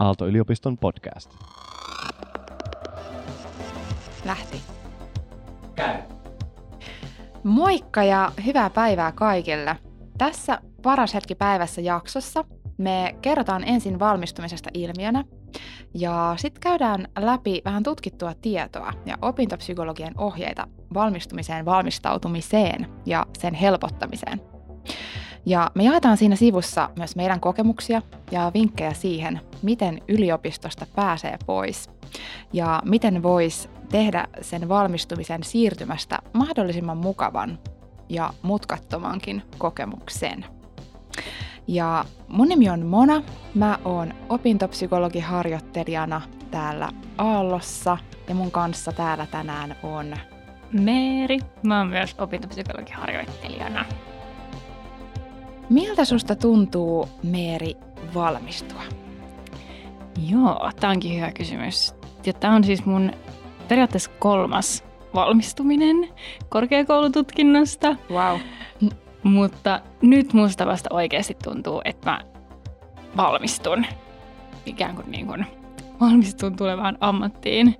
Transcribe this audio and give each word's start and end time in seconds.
Aalto-yliopiston 0.00 0.78
podcast. 0.78 1.30
Lähti. 4.24 4.60
Käy. 5.74 6.02
Moikka 7.44 8.02
ja 8.02 8.32
hyvää 8.46 8.70
päivää 8.70 9.12
kaikille. 9.12 9.76
Tässä 10.18 10.60
Paras 10.82 11.14
hetki 11.14 11.34
päivässä 11.34 11.80
jaksossa 11.80 12.44
me 12.78 13.14
kerrotaan 13.22 13.64
ensin 13.64 13.98
valmistumisesta 13.98 14.70
ilmiönä 14.74 15.24
ja 15.94 16.34
sitten 16.38 16.60
käydään 16.60 17.08
läpi 17.18 17.62
vähän 17.64 17.82
tutkittua 17.82 18.34
tietoa 18.34 18.92
ja 19.06 19.18
opintopsykologian 19.22 20.14
ohjeita 20.18 20.68
valmistumiseen 20.94 21.64
valmistautumiseen 21.64 22.86
ja 23.06 23.26
sen 23.38 23.54
helpottamiseen. 23.54 24.40
Ja 25.46 25.70
me 25.74 25.84
jaetaan 25.84 26.16
siinä 26.16 26.36
sivussa 26.36 26.90
myös 26.96 27.16
meidän 27.16 27.40
kokemuksia 27.40 28.02
ja 28.30 28.50
vinkkejä 28.54 28.92
siihen, 28.92 29.40
miten 29.62 30.00
yliopistosta 30.08 30.86
pääsee 30.94 31.36
pois 31.46 31.90
ja 32.52 32.82
miten 32.84 33.22
voisi 33.22 33.68
tehdä 33.88 34.28
sen 34.40 34.68
valmistumisen 34.68 35.44
siirtymästä 35.44 36.18
mahdollisimman 36.32 36.96
mukavan 36.96 37.58
ja 38.08 38.30
mutkattomankin 38.42 39.42
kokemuksen. 39.58 40.44
Ja 41.66 42.04
mun 42.28 42.48
nimi 42.48 42.70
on 42.70 42.86
Mona, 42.86 43.22
mä 43.54 43.78
oon 43.84 44.14
opintopsykologiharjoittelijana 44.28 46.20
täällä 46.50 46.88
Aallossa 47.18 47.98
ja 48.28 48.34
mun 48.34 48.50
kanssa 48.50 48.92
täällä 48.92 49.26
tänään 49.26 49.76
on 49.82 50.16
Meeri. 50.72 51.38
Mä 51.62 51.78
oon 51.78 51.88
myös 51.88 52.14
opintopsykologiharjoittelijana. 52.18 53.84
Miltä 55.70 56.04
susta 56.04 56.36
tuntuu, 56.36 57.08
Meeri, 57.22 57.76
valmistua? 58.14 58.82
Joo, 60.28 60.70
tää 60.80 60.90
onkin 60.90 61.16
hyvä 61.16 61.32
kysymys. 61.32 61.94
Ja 62.26 62.32
tää 62.32 62.52
on 62.52 62.64
siis 62.64 62.84
mun 62.84 63.12
periaatteessa 63.68 64.10
kolmas 64.18 64.84
valmistuminen 65.14 66.08
korkeakoulututkinnosta. 66.48 67.96
Wow. 68.10 68.40
Mutta 69.22 69.80
nyt 70.02 70.32
musta 70.32 70.66
vasta 70.66 70.94
oikeasti 70.94 71.36
tuntuu, 71.44 71.82
että 71.84 72.10
mä 72.10 72.20
valmistun. 73.16 73.86
Ikään 74.66 74.94
kuin, 74.94 75.10
niin 75.10 75.26
kuin 75.26 75.46
valmistun 76.00 76.56
tulevaan 76.56 76.98
ammattiin. 77.00 77.76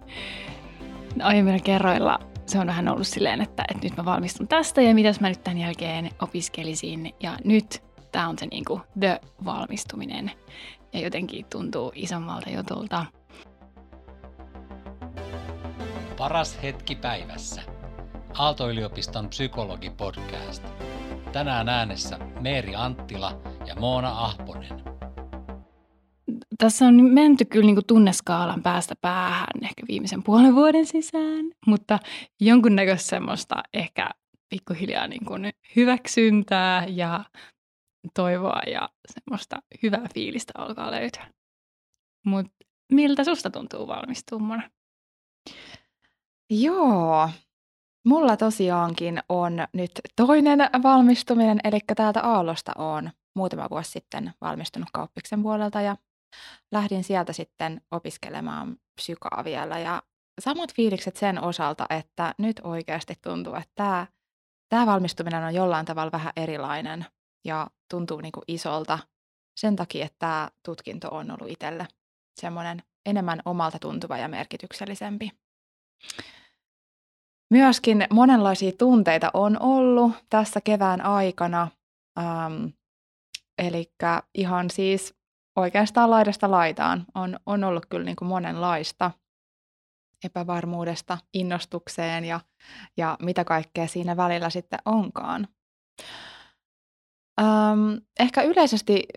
Aiemmilla 1.23 1.59
kerroilla 1.59 2.19
se 2.47 2.59
on 2.59 2.67
vähän 2.67 2.89
ollut 2.89 3.07
silleen, 3.07 3.41
että, 3.41 3.65
että 3.71 3.87
nyt 3.87 3.97
mä 3.97 4.05
valmistun 4.05 4.49
tästä 4.49 4.83
ja 4.83 4.95
mitäs 4.95 5.21
mä 5.21 5.29
nyt 5.29 5.45
tämän 5.45 5.59
jälkeen 5.59 6.11
opiskelisin. 6.23 7.15
Ja 7.21 7.37
nyt 7.45 7.83
tämä 8.13 8.29
on 8.29 8.39
se 8.39 8.47
niin 8.47 8.65
kuin 8.65 8.81
the 9.01 9.21
valmistuminen. 9.45 10.31
Ja 10.93 11.01
jotenkin 11.01 11.47
tuntuu 11.53 11.93
isommalta 11.95 12.51
jutulta. 12.51 13.07
Paras 16.19 16.63
hetki 16.63 16.95
päivässä. 16.95 17.63
Aalto-yliopiston 18.35 19.29
psykologi-podcast. 19.29 20.63
Tänään 21.33 21.69
äänessä 21.69 22.19
Meeri 22.41 22.75
Anttila 22.77 23.41
ja 23.67 23.75
Moona 23.75 24.25
Ahponen. 24.25 24.83
Tässä 26.59 26.85
on 26.85 27.05
menty 27.05 27.45
kyllä 27.45 27.67
niin 27.67 27.77
kuin 27.77 27.87
tunneskaalan 27.87 28.63
päästä 28.63 28.95
päähän 29.01 29.47
ehkä 29.63 29.83
viimeisen 29.89 30.23
puolen 30.23 30.55
vuoden 30.55 30.87
sisään, 30.87 31.45
mutta 31.67 31.99
jonkunnäköistä 32.41 33.09
semmoista 33.09 33.63
ehkä 33.75 34.11
pikkuhiljaa 34.49 35.07
niin 35.09 35.25
kuin 35.25 35.51
hyväksyntää 35.77 36.87
ja 36.87 37.25
toivoa 38.15 38.61
ja 38.67 38.89
semmoista 39.13 39.63
hyvää 39.83 40.07
fiilistä 40.15 40.53
alkaa 40.59 40.91
löytyä. 40.91 41.27
Mutta 42.27 42.53
miltä 42.93 43.25
susta 43.25 43.51
tuntuu 43.51 43.87
valmistumana? 43.87 44.71
Joo, 46.51 47.31
mulla 48.07 48.37
tosiaankin 48.37 49.23
on 49.29 49.53
nyt 49.73 49.91
toinen 50.17 50.59
valmistuminen, 50.83 51.61
eli 51.65 51.79
täältä 51.97 52.23
Aallosta 52.23 52.73
on 52.79 53.11
muutama 53.37 53.71
vuosi 53.71 53.91
sitten 53.91 54.33
valmistunut 54.41 54.89
kauppiksen 54.93 55.43
puolelta 55.43 55.81
ja 55.81 55.97
lähdin 56.73 57.05
sieltä 57.05 57.33
sitten 57.33 57.81
opiskelemaan 57.91 58.77
psykaa 59.01 59.43
vielä 59.45 59.79
ja 59.79 60.03
samat 60.41 60.75
fiilikset 60.75 61.17
sen 61.17 61.43
osalta, 61.43 61.87
että 61.91 62.35
nyt 62.39 62.61
oikeasti 62.65 63.15
tuntuu, 63.23 63.55
että 63.55 63.73
tämä, 63.75 64.07
tämä 64.69 64.87
valmistuminen 64.87 65.45
on 65.45 65.55
jollain 65.55 65.87
tavalla 65.87 66.13
vähän 66.13 66.33
erilainen 66.37 67.07
ja 67.45 67.71
tuntuu 67.91 68.21
niin 68.21 68.33
kuin 68.33 68.45
isolta 68.49 68.99
sen 69.57 69.77
takia, 69.77 70.05
että 70.05 70.17
tämä 70.19 70.51
tutkinto 70.65 71.09
on 71.09 71.31
ollut 71.31 71.53
itselle 71.53 71.89
semmoinen 72.41 72.83
enemmän 73.07 73.43
omalta 73.45 73.79
tuntuva 73.79 74.19
ja 74.19 74.29
merkityksellisempi. 74.29 75.31
Myöskin 77.51 78.07
monenlaisia 78.11 78.73
tunteita 78.79 79.31
on 79.35 79.63
ollut 79.63 80.13
tässä 80.31 80.61
kevään 80.61 81.01
aikana. 81.01 81.69
Ähm, 82.19 82.67
Eli 83.61 83.93
ihan 84.35 84.71
siis 84.71 85.15
oikeastaan 85.57 86.11
laidasta 86.11 86.51
laitaan 86.51 87.07
on, 87.15 87.39
on 87.47 87.65
ollut 87.65 87.87
kyllä 87.87 88.05
niin 88.05 88.17
kuin 88.17 88.29
monenlaista 88.29 89.11
epävarmuudesta 90.25 91.19
innostukseen 91.35 92.25
ja, 92.25 92.41
ja 92.97 93.17
mitä 93.23 93.45
kaikkea 93.45 93.87
siinä 93.87 94.17
välillä 94.17 94.51
sitten 94.51 94.79
onkaan. 94.85 95.49
Ähm, 97.41 97.97
ehkä 98.21 98.43
yleisesti 98.43 99.09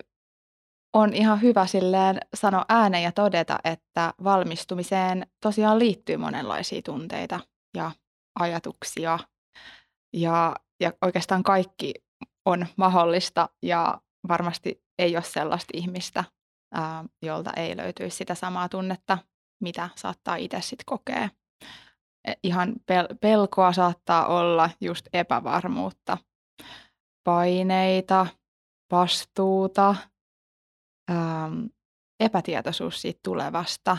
on 0.93 1.13
ihan 1.13 1.41
hyvä 1.41 1.65
silleen 1.65 2.17
sanoa 2.33 2.65
ääneen 2.69 3.03
ja 3.03 3.11
todeta, 3.11 3.59
että 3.63 4.13
valmistumiseen 4.23 5.27
tosiaan 5.41 5.79
liittyy 5.79 6.17
monenlaisia 6.17 6.81
tunteita 6.81 7.39
ja 7.77 7.91
ajatuksia. 8.39 9.19
Ja, 10.13 10.55
ja 10.79 10.93
oikeastaan 11.01 11.43
kaikki 11.43 11.93
on 12.45 12.65
mahdollista 12.77 13.49
ja 13.61 14.01
varmasti 14.27 14.83
ei 14.99 15.15
ole 15.15 15.23
sellaista 15.23 15.71
ihmistä, 15.73 16.23
ää, 16.73 17.05
jolta 17.21 17.53
ei 17.55 17.77
löytyisi 17.77 18.17
sitä 18.17 18.35
samaa 18.35 18.69
tunnetta, 18.69 19.17
mitä 19.61 19.89
saattaa 19.95 20.35
itse 20.35 20.61
sitten 20.61 20.85
kokea. 20.85 21.29
E, 22.27 22.33
ihan 22.43 22.69
pel- 22.69 23.17
pelkoa 23.21 23.73
saattaa 23.73 24.27
olla 24.27 24.69
just 24.81 25.07
epävarmuutta, 25.13 26.17
paineita, 27.23 28.27
vastuuta, 28.91 29.95
ää, 31.09 31.49
epätietoisuus 32.19 33.01
siitä 33.01 33.19
tulevasta, 33.23 33.97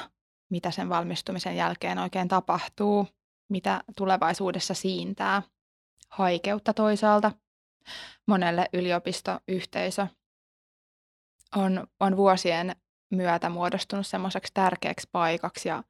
mitä 0.50 0.70
sen 0.70 0.88
valmistumisen 0.88 1.56
jälkeen 1.56 1.98
oikein 1.98 2.28
tapahtuu, 2.28 3.06
mitä 3.50 3.80
tulevaisuudessa 3.96 4.74
siintää, 4.74 5.42
haikeutta 6.10 6.74
toisaalta– 6.74 7.32
monelle 8.26 8.68
yliopistoyhteisö 8.72 10.06
on, 11.56 11.86
on 12.00 12.16
vuosien 12.16 12.76
myötä 13.10 13.48
muodostunut 13.48 14.06
semmoiseksi 14.06 14.52
tärkeäksi 14.54 15.08
paikaksi 15.12 15.68
ja 15.68 15.84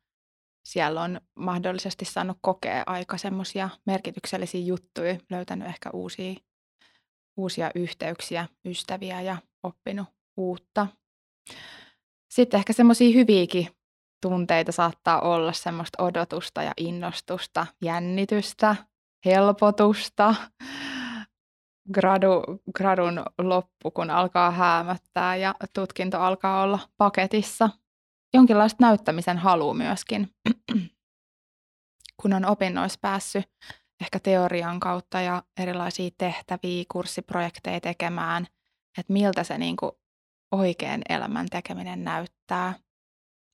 siellä 0.64 1.02
on 1.02 1.20
mahdollisesti 1.34 2.04
saanut 2.04 2.38
kokea 2.40 2.82
aika 2.86 3.18
semmoisia 3.18 3.68
merkityksellisiä 3.86 4.60
juttuja, 4.60 5.18
löytänyt 5.30 5.68
ehkä 5.68 5.90
uusia, 5.92 6.34
uusia 7.36 7.70
yhteyksiä, 7.74 8.48
ystäviä 8.64 9.20
ja 9.20 9.36
oppinut 9.62 10.08
uutta. 10.36 10.86
Sitten 12.30 12.58
ehkä 12.58 12.72
semmoisia 12.72 13.14
hyviäkin 13.14 13.68
tunteita 14.22 14.72
saattaa 14.72 15.20
olla 15.20 15.52
semmoista 15.52 16.02
odotusta 16.02 16.62
ja 16.62 16.72
innostusta, 16.76 17.66
jännitystä, 17.82 18.76
helpotusta, 19.24 20.34
gradu, 21.92 22.42
gradun 22.76 23.22
loppu, 23.38 23.90
kun 23.90 24.10
alkaa 24.10 24.50
häämöttää 24.50 25.36
ja 25.36 25.54
tutkinto 25.74 26.20
alkaa 26.20 26.62
olla 26.62 26.78
paketissa. 26.96 27.70
Jonkinlaista 28.34 28.76
näyttämisen 28.80 29.38
halu 29.38 29.74
myöskin, 29.74 30.30
kun 32.22 32.32
on 32.32 32.44
opinnoissa 32.44 32.98
päässyt 33.02 33.50
ehkä 34.00 34.18
teorian 34.20 34.80
kautta 34.80 35.20
ja 35.20 35.42
erilaisia 35.60 36.10
tehtäviä, 36.18 36.84
kurssiprojekteja 36.92 37.80
tekemään, 37.80 38.46
että 38.98 39.12
miltä 39.12 39.44
se 39.44 39.58
niin 39.58 39.76
kuin 39.76 39.92
oikein 40.52 41.02
elämän 41.08 41.46
tekeminen 41.50 42.04
näyttää. 42.04 42.74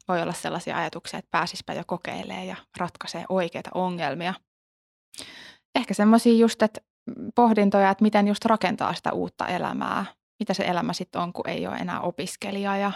Voi 0.09 0.23
olla 0.23 0.33
sellaisia 0.33 0.77
ajatuksia, 0.77 1.19
että 1.19 1.31
pääsispä 1.31 1.73
jo 1.73 1.83
kokeilemaan 1.87 2.47
ja 2.47 2.57
ratkaisee 2.77 3.25
oikeita 3.29 3.71
ongelmia. 3.75 4.35
Ehkä 5.75 5.95
semmoisia 5.95 6.33
just, 6.33 6.63
että 6.63 6.81
pohdintoja, 7.35 7.91
että 7.91 8.03
miten 8.03 8.29
just 8.29 8.45
rakentaa 8.45 8.95
sitä 8.95 9.13
uutta 9.13 9.47
elämää. 9.47 10.07
Mitä 10.41 10.55
se 10.55 10.65
elämä 10.65 10.93
sitten 10.93 11.21
on, 11.21 11.33
kun 11.33 11.49
ei 11.49 11.67
ole 11.67 11.77
enää 11.77 12.01
opiskelija 12.01 12.77
ja, 12.77 12.93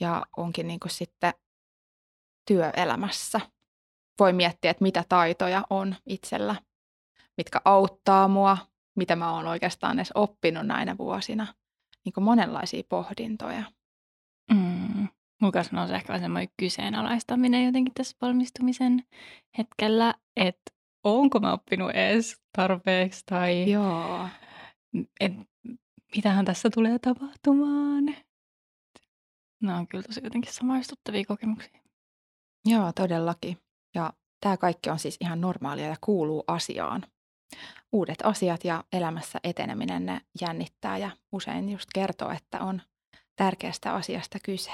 ja 0.00 0.26
onkin 0.36 0.68
niin 0.68 0.80
kuin 0.80 0.90
sitten 0.90 1.34
työelämässä. 2.48 3.40
Voi 4.20 4.32
miettiä, 4.32 4.70
että 4.70 4.82
mitä 4.82 5.04
taitoja 5.08 5.64
on 5.70 5.94
itsellä, 6.06 6.56
mitkä 7.36 7.60
auttaa 7.64 8.28
mua, 8.28 8.58
mitä 8.96 9.16
mä 9.16 9.32
oon 9.32 9.46
oikeastaan 9.46 9.98
edes 9.98 10.12
oppinut 10.14 10.66
näinä 10.66 10.98
vuosina. 10.98 11.46
Niin 12.04 12.12
kuin 12.12 12.24
monenlaisia 12.24 12.82
pohdintoja. 12.88 13.62
Mm. 14.52 15.08
Kanssa 15.52 15.76
nousee 15.76 15.96
ehkä 15.96 16.18
semmoinen 16.18 16.52
kyseenalaistaminen 16.56 17.64
jotenkin 17.64 17.94
tässä 17.94 18.16
valmistumisen 18.20 19.04
hetkellä, 19.58 20.14
että 20.36 20.72
onko 21.04 21.40
mä 21.40 21.52
oppinut 21.52 21.90
edes 21.90 22.40
tarpeeksi 22.56 23.22
tai 23.26 23.70
Joo. 23.70 24.28
et, 25.20 25.32
mitähän 26.16 26.44
tässä 26.44 26.70
tulee 26.70 26.98
tapahtumaan. 26.98 28.04
Nämä 29.62 29.78
on 29.78 29.88
kyllä 29.88 30.02
tosi 30.02 30.20
jotenkin 30.24 30.52
samaistuttavia 30.52 31.24
kokemuksia. 31.24 31.80
Joo, 32.66 32.92
todellakin. 32.92 33.58
Ja 33.94 34.12
tämä 34.40 34.56
kaikki 34.56 34.90
on 34.90 34.98
siis 34.98 35.16
ihan 35.20 35.40
normaalia 35.40 35.86
ja 35.86 35.96
kuuluu 36.00 36.44
asiaan. 36.46 37.06
Uudet 37.92 38.18
asiat 38.24 38.64
ja 38.64 38.84
elämässä 38.92 39.40
eteneminen 39.44 40.06
ne 40.06 40.20
jännittää 40.40 40.98
ja 40.98 41.10
usein 41.32 41.68
just 41.68 41.88
kertoo, 41.94 42.30
että 42.30 42.60
on 42.60 42.82
tärkeästä 43.36 43.94
asiasta 43.94 44.38
kyse. 44.44 44.70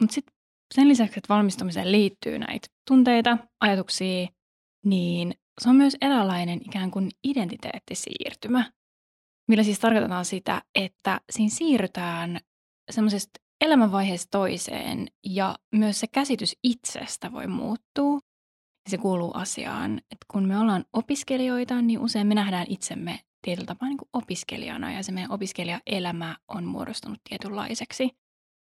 Mutta 0.00 0.14
sitten 0.14 0.34
sen 0.74 0.88
lisäksi, 0.88 1.18
että 1.18 1.34
valmistumiseen 1.34 1.92
liittyy 1.92 2.38
näitä 2.38 2.68
tunteita, 2.88 3.38
ajatuksia, 3.60 4.28
niin 4.84 5.34
se 5.60 5.68
on 5.68 5.76
myös 5.76 5.96
eräänlainen 6.00 6.60
ikään 6.66 6.90
kuin 6.90 7.10
identiteettisiirtymä, 7.24 8.72
millä 9.48 9.62
siis 9.62 9.78
tarkoitetaan 9.78 10.24
sitä, 10.24 10.62
että 10.74 11.20
siinä 11.30 11.50
siirrytään 11.50 12.40
semmoisesta 12.90 13.40
elämänvaiheesta 13.60 14.30
toiseen 14.30 15.08
ja 15.24 15.58
myös 15.74 16.00
se 16.00 16.06
käsitys 16.06 16.56
itsestä 16.62 17.32
voi 17.32 17.46
muuttua. 17.46 18.18
Se 18.88 18.98
kuuluu 18.98 19.30
asiaan, 19.34 19.98
että 19.98 20.26
kun 20.32 20.48
me 20.48 20.58
ollaan 20.58 20.84
opiskelijoita, 20.92 21.82
niin 21.82 21.98
usein 21.98 22.26
me 22.26 22.34
nähdään 22.34 22.66
itsemme 22.68 23.20
tietyllä 23.42 23.66
tapaa 23.66 23.88
niin 23.88 23.98
kuin 23.98 24.08
opiskelijana 24.12 24.92
ja 24.92 25.02
se 25.02 25.12
meidän 25.12 25.32
opiskelijaelämä 25.32 26.36
on 26.48 26.64
muodostunut 26.64 27.20
tietynlaiseksi. 27.28 28.10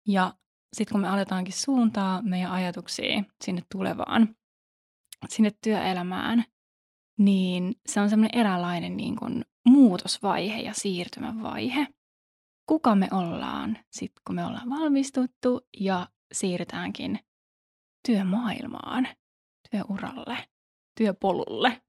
Ja 0.09 0.35
sitten 0.77 0.95
kun 0.95 1.01
me 1.01 1.09
aletaankin 1.09 1.55
suuntaa 1.55 2.23
meidän 2.23 2.51
ajatuksia 2.51 3.23
sinne 3.45 3.63
tulevaan, 3.73 4.37
sinne 5.29 5.51
työelämään, 5.63 6.45
niin 7.19 7.75
se 7.87 8.01
on 8.01 8.11
semmoinen 8.11 8.41
eräänlainen 8.41 8.97
niin 8.97 9.17
kuin 9.17 9.45
muutosvaihe 9.69 10.61
ja 10.61 10.73
siirtymävaihe. 10.75 11.87
Kuka 12.67 12.95
me 12.95 13.09
ollaan 13.11 13.79
sitten, 13.91 14.23
kun 14.27 14.35
me 14.35 14.45
ollaan 14.45 14.71
valmistuttu 14.71 15.61
ja 15.81 16.09
siirrytäänkin 16.33 17.19
työmaailmaan, 18.07 19.09
työuralle, 19.71 20.39
työpolulle. 20.99 21.83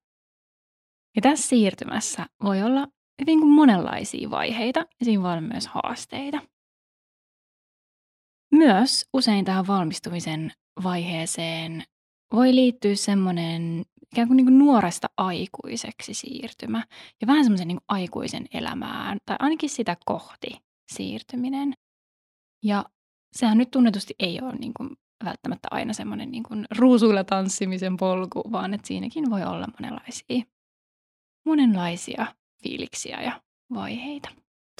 Ja 1.15 1.21
tässä 1.21 1.47
siirtymässä 1.47 2.25
voi 2.43 2.63
olla 2.63 2.87
hyvin 3.21 3.39
kuin 3.39 3.51
monenlaisia 3.51 4.29
vaiheita 4.29 4.79
ja 4.79 5.05
siinä 5.05 5.23
voi 5.23 5.31
olla 5.31 5.41
myös 5.41 5.67
haasteita. 5.67 6.41
Myös 8.51 9.09
usein 9.13 9.45
tähän 9.45 9.67
valmistumisen 9.67 10.51
vaiheeseen 10.83 11.83
voi 12.33 12.55
liittyä 12.55 12.95
semmoinen 12.95 13.85
ikään 14.11 14.27
kuin, 14.27 14.37
niin 14.37 14.45
kuin 14.45 14.59
nuoresta 14.59 15.09
aikuiseksi 15.17 16.13
siirtymä 16.13 16.83
ja 17.21 17.27
vähän 17.27 17.43
semmoisen 17.43 17.67
niin 17.67 17.79
aikuisen 17.87 18.45
elämään 18.53 19.17
tai 19.25 19.35
ainakin 19.39 19.69
sitä 19.69 19.97
kohti 20.05 20.66
siirtyminen. 20.87 21.73
Ja 22.63 22.85
sehän 23.33 23.57
nyt 23.57 23.71
tunnetusti 23.71 24.15
ei 24.19 24.41
ole 24.41 24.55
niin 24.55 24.73
kuin 24.73 24.89
välttämättä 25.25 25.67
aina 25.71 25.93
semmoinen 25.93 26.31
niin 26.31 26.43
kuin 26.43 26.65
ruusuilla 26.77 27.23
tanssimisen 27.23 27.97
polku, 27.97 28.51
vaan 28.51 28.73
että 28.73 28.87
siinäkin 28.87 29.29
voi 29.29 29.43
olla 29.43 29.67
monenlaisia, 29.79 30.43
monenlaisia 31.45 32.25
fiiliksiä 32.63 33.21
ja 33.21 33.41
vaiheita. 33.73 34.29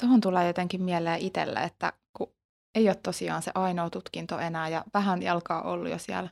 Tuohon 0.00 0.20
tulee 0.20 0.46
jotenkin 0.46 0.82
mieleen 0.82 1.20
itselle, 1.20 1.60
että 1.60 1.92
kun 2.16 2.32
ei 2.74 2.88
ole 2.88 2.94
tosiaan 2.94 3.42
se 3.42 3.50
ainoa 3.54 3.90
tutkinto 3.90 4.38
enää 4.38 4.68
ja 4.68 4.84
vähän 4.94 5.22
jalkaa 5.22 5.62
ollut 5.62 5.90
jo 5.90 5.98
siellä 5.98 6.30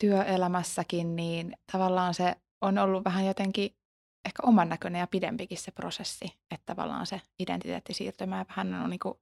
työelämässäkin, 0.00 1.16
niin 1.16 1.52
tavallaan 1.72 2.14
se 2.14 2.36
on 2.60 2.78
ollut 2.78 3.04
vähän 3.04 3.26
jotenkin 3.26 3.70
ehkä 4.24 4.42
oman 4.42 4.68
näköinen 4.68 5.00
ja 5.00 5.06
pidempikin 5.06 5.58
se 5.58 5.70
prosessi, 5.70 6.24
että 6.50 6.66
tavallaan 6.66 7.06
se 7.06 7.20
identiteettisiirtymä 7.38 8.46
vähän 8.48 8.74
on 8.74 8.90
niin 8.90 9.00
kuin 9.00 9.14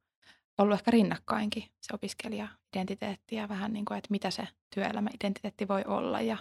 ollut 0.59 0.75
ehkä 0.75 0.91
rinnakkainkin 0.91 1.63
se 1.63 1.95
opiskelija-identiteetti 1.95 3.37
ja 3.37 3.49
vähän 3.49 3.73
niin 3.73 3.85
kuin, 3.85 3.99
että 3.99 4.11
mitä 4.11 4.31
se 4.31 4.49
työelämä-identiteetti 4.75 5.69
voi 5.69 5.85
olla 5.87 6.21
ja 6.21 6.39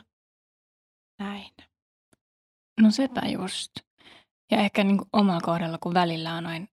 näin. 1.20 1.52
No 2.82 2.92
sepä 2.92 3.22
just. 3.28 3.72
Ja 4.52 4.60
ehkä 4.60 4.84
niin 4.84 4.98
kuin 4.98 5.10
omalla 5.14 5.42
kohdalla, 5.42 5.78
kun 5.78 5.94
välillä 5.94 6.34
on 6.34 6.44
noin 6.44 6.70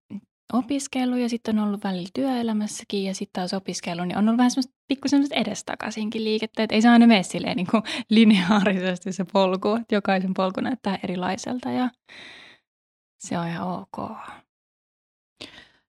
opiskellut 0.52 1.18
ja 1.18 1.28
sitten 1.28 1.58
on 1.58 1.68
ollut 1.68 1.84
välillä 1.84 2.08
työelämässäkin 2.14 3.04
ja 3.04 3.14
sitten 3.14 3.40
taas 3.40 3.54
opiskellut, 3.54 4.08
niin 4.08 4.18
on 4.18 4.28
ollut 4.28 4.38
vähän 4.38 4.50
semmoista 4.50 4.74
pikku 4.88 5.08
semmoista 5.08 5.36
edestakaisinkin 5.36 6.24
liikettä, 6.24 6.62
että 6.62 6.74
ei 6.74 6.82
se 6.82 6.88
aina 6.88 7.06
mene 7.06 7.22
silleen 7.22 7.56
niin 7.56 7.66
kuin 7.70 7.82
lineaarisesti 8.10 9.12
se 9.12 9.24
polku, 9.32 9.74
että 9.74 9.94
jokaisen 9.94 10.34
polku 10.34 10.60
näyttää 10.60 10.98
erilaiselta 11.04 11.70
ja 11.70 11.90
se 13.18 13.38
on 13.38 13.48
ihan 13.48 13.68
ok. 13.68 14.18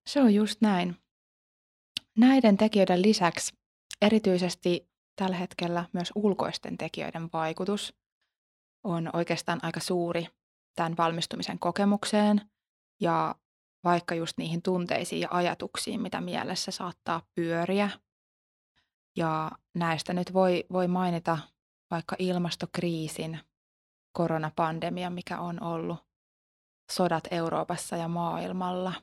Se 0.07 0.21
on 0.21 0.33
just 0.33 0.61
näin. 0.61 0.95
Näiden 2.17 2.57
tekijöiden 2.57 3.01
lisäksi 3.01 3.53
erityisesti 4.01 4.89
tällä 5.15 5.35
hetkellä 5.35 5.85
myös 5.93 6.11
ulkoisten 6.15 6.77
tekijöiden 6.77 7.29
vaikutus 7.33 7.93
on 8.83 9.09
oikeastaan 9.13 9.59
aika 9.63 9.79
suuri 9.79 10.27
tämän 10.75 10.97
valmistumisen 10.97 11.59
kokemukseen 11.59 12.41
ja 13.01 13.35
vaikka 13.83 14.15
just 14.15 14.37
niihin 14.37 14.61
tunteisiin 14.61 15.21
ja 15.21 15.27
ajatuksiin, 15.31 16.01
mitä 16.01 16.21
mielessä 16.21 16.71
saattaa 16.71 17.21
pyöriä. 17.35 17.89
Ja 19.17 19.51
näistä 19.73 20.13
nyt 20.13 20.33
voi, 20.33 20.65
voi 20.71 20.87
mainita 20.87 21.37
vaikka 21.91 22.15
ilmastokriisin, 22.19 23.39
koronapandemia, 24.11 25.09
mikä 25.09 25.39
on 25.39 25.63
ollut, 25.63 25.99
sodat 26.91 27.23
Euroopassa 27.31 27.97
ja 27.97 28.07
maailmalla. 28.07 28.93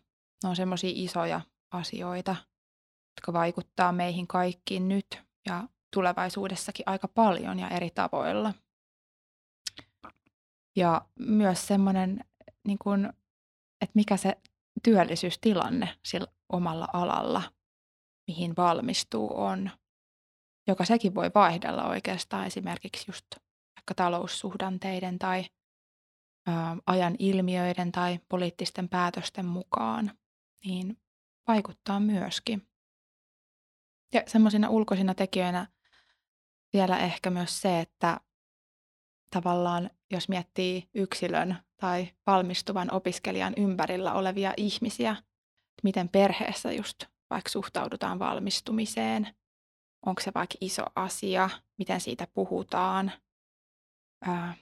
Ne 0.43 0.49
on 0.49 0.56
semmoisia 0.56 0.90
isoja 0.94 1.40
asioita, 1.70 2.37
jotka 3.17 3.32
vaikuttaa 3.32 3.93
meihin 3.93 4.26
kaikkiin 4.26 4.88
nyt 4.88 5.22
ja 5.46 5.69
tulevaisuudessakin 5.94 6.88
aika 6.88 7.08
paljon 7.08 7.58
ja 7.58 7.69
eri 7.69 7.90
tavoilla. 7.90 8.55
Ja 10.76 11.02
myös 11.19 11.67
semmoinen, 11.67 12.25
niin 12.67 12.79
kuin, 12.79 13.06
että 13.81 13.93
mikä 13.94 14.17
se 14.17 14.37
työllisyystilanne 14.82 15.99
sillä 16.05 16.26
omalla 16.49 16.88
alalla, 16.93 17.43
mihin 18.28 18.56
valmistuu, 18.56 19.40
on, 19.40 19.70
joka 20.67 20.84
sekin 20.84 21.15
voi 21.15 21.31
vaihdella 21.34 21.89
oikeastaan 21.89 22.46
esimerkiksi 22.46 23.05
just 23.08 23.27
vaikka 23.77 23.94
taloussuhdanteiden 23.94 25.19
tai 25.19 25.44
ä, 26.48 26.53
ajan 26.86 27.17
ilmiöiden 27.19 27.93
tai 27.93 28.19
poliittisten 28.29 28.89
päätösten 28.89 29.46
mukaan, 29.46 30.19
niin 30.65 30.98
vaikuttaa 31.48 32.01
myöskin. 32.01 32.69
Ja 34.15 34.22
semmoisina 34.27 34.69
ulkoisina 34.69 35.15
tekijöinä 35.15 35.67
vielä 36.72 36.98
ehkä 36.98 37.31
myös 37.31 37.60
se, 37.60 37.81
että 37.81 38.20
tavallaan 39.43 39.90
jos 40.10 40.28
miettii 40.28 40.90
yksilön 40.94 41.56
tai 41.81 42.08
valmistuvan 42.26 42.93
opiskelijan 42.93 43.55
ympärillä 43.56 44.14
olevia 44.14 44.55
ihmisiä, 44.56 45.16
miten 45.82 46.08
perheessä 46.08 46.72
just 46.72 47.05
vaikka 47.31 47.50
suhtaudutaan 47.50 48.19
valmistumiseen, 48.19 49.36
onko 50.06 50.22
se 50.22 50.32
vaikka 50.34 50.55
iso 50.60 50.82
asia, 50.94 51.50
miten 51.78 52.00
siitä 52.00 52.26
puhutaan, 52.34 53.12
ää, 54.22 54.55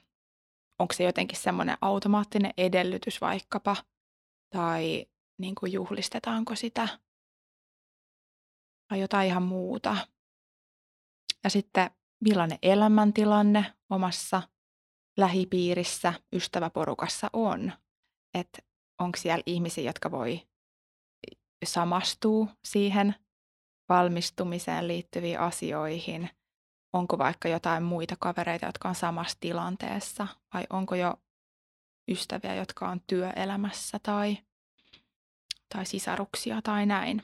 onko 0.79 0.93
se 0.93 1.03
jotenkin 1.03 1.39
semmoinen 1.39 1.77
automaattinen 1.81 2.53
edellytys 2.57 3.21
vaikkapa, 3.21 3.75
tai 4.49 5.05
niin 5.39 5.55
kuin 5.55 5.71
juhlistetaanko 5.71 6.55
sitä, 6.55 6.87
tai 8.89 8.99
jotain 8.99 9.27
ihan 9.27 9.43
muuta. 9.43 9.97
Ja 11.43 11.49
sitten 11.49 11.91
millainen 12.23 12.59
elämäntilanne 12.61 13.73
omassa 13.89 14.41
lähipiirissä, 15.17 16.13
ystäväporukassa 16.33 17.29
on. 17.33 17.73
Että 18.33 18.61
onko 18.99 19.17
siellä 19.17 19.43
ihmisiä, 19.45 19.83
jotka 19.83 20.11
voi 20.11 20.41
samastua 21.65 22.47
siihen 22.67 23.15
valmistumiseen 23.89 24.87
liittyviin 24.87 25.39
asioihin. 25.39 26.29
Onko 26.93 27.17
vaikka 27.17 27.47
jotain 27.49 27.83
muita 27.83 28.15
kavereita, 28.19 28.65
jotka 28.65 28.89
on 28.89 28.95
samassa 28.95 29.37
tilanteessa, 29.39 30.27
vai 30.53 30.63
onko 30.69 30.95
jo 30.95 31.15
ystäviä, 32.11 32.55
jotka 32.55 32.89
on 32.89 33.01
työelämässä 33.07 33.99
tai, 34.03 34.37
tai 35.75 35.85
sisaruksia 35.85 36.61
tai 36.61 36.85
näin. 36.85 37.21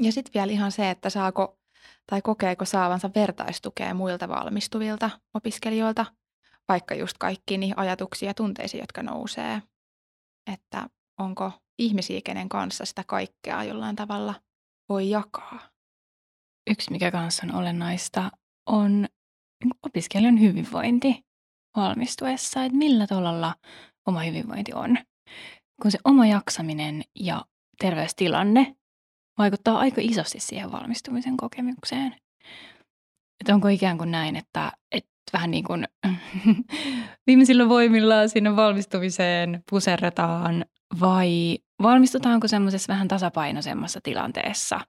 Ja 0.00 0.12
sitten 0.12 0.32
vielä 0.34 0.52
ihan 0.52 0.72
se, 0.72 0.90
että 0.90 1.10
saako 1.10 1.58
tai 2.06 2.22
kokeeko 2.22 2.64
saavansa 2.64 3.10
vertaistukea 3.14 3.94
muilta 3.94 4.28
valmistuvilta 4.28 5.10
opiskelijoilta– 5.34 6.06
vaikka 6.70 6.94
just 6.94 7.18
kaikki 7.18 7.58
niihin 7.58 7.78
ajatuksiin 7.78 8.26
ja 8.26 8.34
tunteisiin, 8.34 8.80
jotka 8.80 9.02
nousee. 9.02 9.62
Että 10.52 10.88
onko 11.20 11.52
ihmisiä, 11.78 12.20
kenen 12.24 12.48
kanssa 12.48 12.84
sitä 12.84 13.04
kaikkea 13.06 13.64
jollain 13.64 13.96
tavalla 13.96 14.34
voi 14.88 15.10
jakaa? 15.10 15.58
Yksi, 16.70 16.90
mikä 16.90 17.10
kanssa 17.10 17.46
on 17.46 17.54
olennaista, 17.54 18.30
on 18.66 19.06
opiskelijan 19.86 20.40
hyvinvointi 20.40 21.24
valmistuessa, 21.76 22.64
että 22.64 22.78
millä 22.78 23.06
tolalla 23.06 23.54
oma 24.06 24.20
hyvinvointi 24.20 24.72
on. 24.72 24.98
Kun 25.82 25.90
se 25.90 25.98
oma 26.04 26.26
jaksaminen 26.26 27.02
ja 27.14 27.44
terveystilanne 27.78 28.76
vaikuttaa 29.38 29.78
aika 29.78 30.00
isosti 30.04 30.40
siihen 30.40 30.72
valmistumisen 30.72 31.36
kokemukseen. 31.36 32.16
Että 33.40 33.54
onko 33.54 33.68
ikään 33.68 33.98
kuin 33.98 34.10
näin, 34.10 34.36
että, 34.36 34.72
että 34.92 35.09
vähän 35.32 35.50
niin 35.50 35.64
kuin 35.64 35.88
viimeisillä 37.26 37.68
voimilla 37.68 38.28
sinne 38.28 38.56
valmistumiseen 38.56 39.62
puserretaan 39.70 40.64
vai 41.00 41.58
valmistutaanko 41.82 42.48
semmoisessa 42.48 42.92
vähän 42.92 43.08
tasapainoisemmassa 43.08 44.00
tilanteessa, 44.02 44.80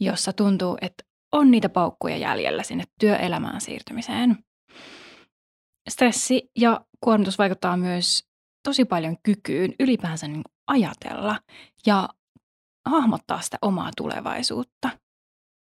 jossa 0.00 0.32
tuntuu, 0.32 0.78
että 0.80 1.04
on 1.32 1.50
niitä 1.50 1.68
paukkuja 1.68 2.16
jäljellä 2.16 2.62
sinne 2.62 2.84
työelämään 3.00 3.60
siirtymiseen. 3.60 4.36
Stressi 5.88 6.50
ja 6.58 6.80
kuormitus 7.00 7.38
vaikuttaa 7.38 7.76
myös 7.76 8.24
tosi 8.64 8.84
paljon 8.84 9.16
kykyyn 9.22 9.74
ylipäänsä 9.80 10.28
niin 10.28 10.42
ajatella 10.66 11.38
ja 11.86 12.08
hahmottaa 12.86 13.40
sitä 13.40 13.58
omaa 13.62 13.90
tulevaisuutta 13.96 14.90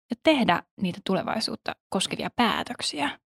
ja 0.09 0.15
tehdä 0.23 0.63
niitä 0.81 0.99
tulevaisuutta 1.05 1.75
koskevia 1.89 2.29
päätöksiä. 2.35 3.19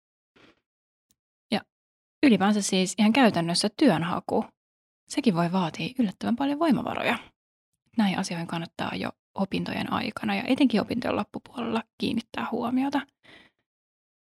Ylipäänsä 2.23 2.63
siis 2.63 2.95
ihan 2.99 3.13
käytännössä 3.13 3.69
työnhaku, 3.77 4.45
sekin 5.09 5.35
voi 5.35 5.53
vaatia 5.53 5.95
yllättävän 5.99 6.37
paljon 6.37 6.59
voimavaroja. 6.59 7.19
Näihin 7.97 8.19
asioihin 8.19 8.47
kannattaa 8.47 8.95
jo 8.95 9.11
opintojen 9.35 9.93
aikana 9.93 10.35
ja 10.35 10.43
etenkin 10.47 10.81
opintojen 10.81 11.17
loppupuolella 11.17 11.83
kiinnittää 11.99 12.47
huomiota. 12.53 13.01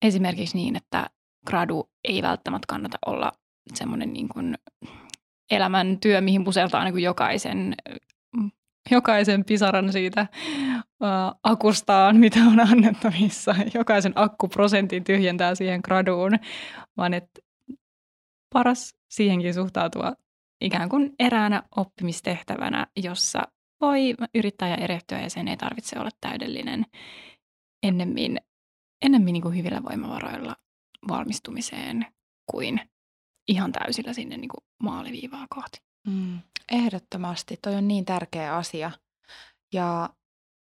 Esimerkiksi 0.02 0.58
niin, 0.58 0.76
että 0.76 1.10
gradu 1.48 1.90
ei 2.04 2.22
välttämättä 2.22 2.66
kannata 2.68 2.98
olla 3.06 3.32
semmoinen 3.74 4.14
niin 4.14 4.30
kuin 4.30 4.58
elämän 5.52 6.00
työ, 6.00 6.22
mihin 6.22 6.44
puseltaa 6.44 6.84
niin 6.84 6.94
kuin 6.94 7.04
jokaisen, 7.04 7.76
jokaisen 8.92 9.46
pisaran 9.46 9.92
siitä 9.92 10.28
uh, 10.82 11.40
akustaan, 11.44 12.18
mitä 12.18 12.40
on 12.40 12.60
annettavissa. 12.60 13.56
Jokaisen 13.74 14.14
akkuprosentin 14.16 15.04
tyhjentää 15.04 15.56
siihen 15.56 15.82
graduun, 15.84 16.32
vaan 16.98 17.14
että 17.14 17.42
paras 18.54 18.96
siihenkin 19.10 19.54
suhtautua 19.54 20.14
ikään 20.62 20.90
kuin 20.90 21.16
eräänä 21.20 21.64
oppimistehtävänä, 21.76 22.88
jossa 22.96 23.42
voi 23.82 24.16
yrittää 24.36 24.70
ja 24.70 24.76
erehtyä 24.76 25.22
ja 25.22 25.30
sen 25.30 25.48
ei 25.48 25.58
tarvitse 25.58 26.00
olla 26.00 26.10
täydellinen 26.22 26.86
ennemmin, 27.84 28.38
ennemmin 29.02 29.34
niin 29.34 29.44
kuin 29.44 29.58
hyvillä 29.58 29.84
voimavaroilla 29.84 30.56
valmistumiseen 31.08 32.06
kuin 32.52 32.82
ihan 33.48 33.72
täysillä 33.72 34.14
sinne 34.14 34.38
niin 34.38 34.50
kuin 34.50 34.64
maaliviivaa 34.84 35.48
kohti. 35.50 35.82
Mm, 36.08 36.40
ehdottomasti, 36.72 37.58
toi 37.62 37.76
on 37.76 37.88
niin 37.88 38.06
tärkeä 38.06 38.56
asia. 38.56 38.92
Ja 39.74 40.10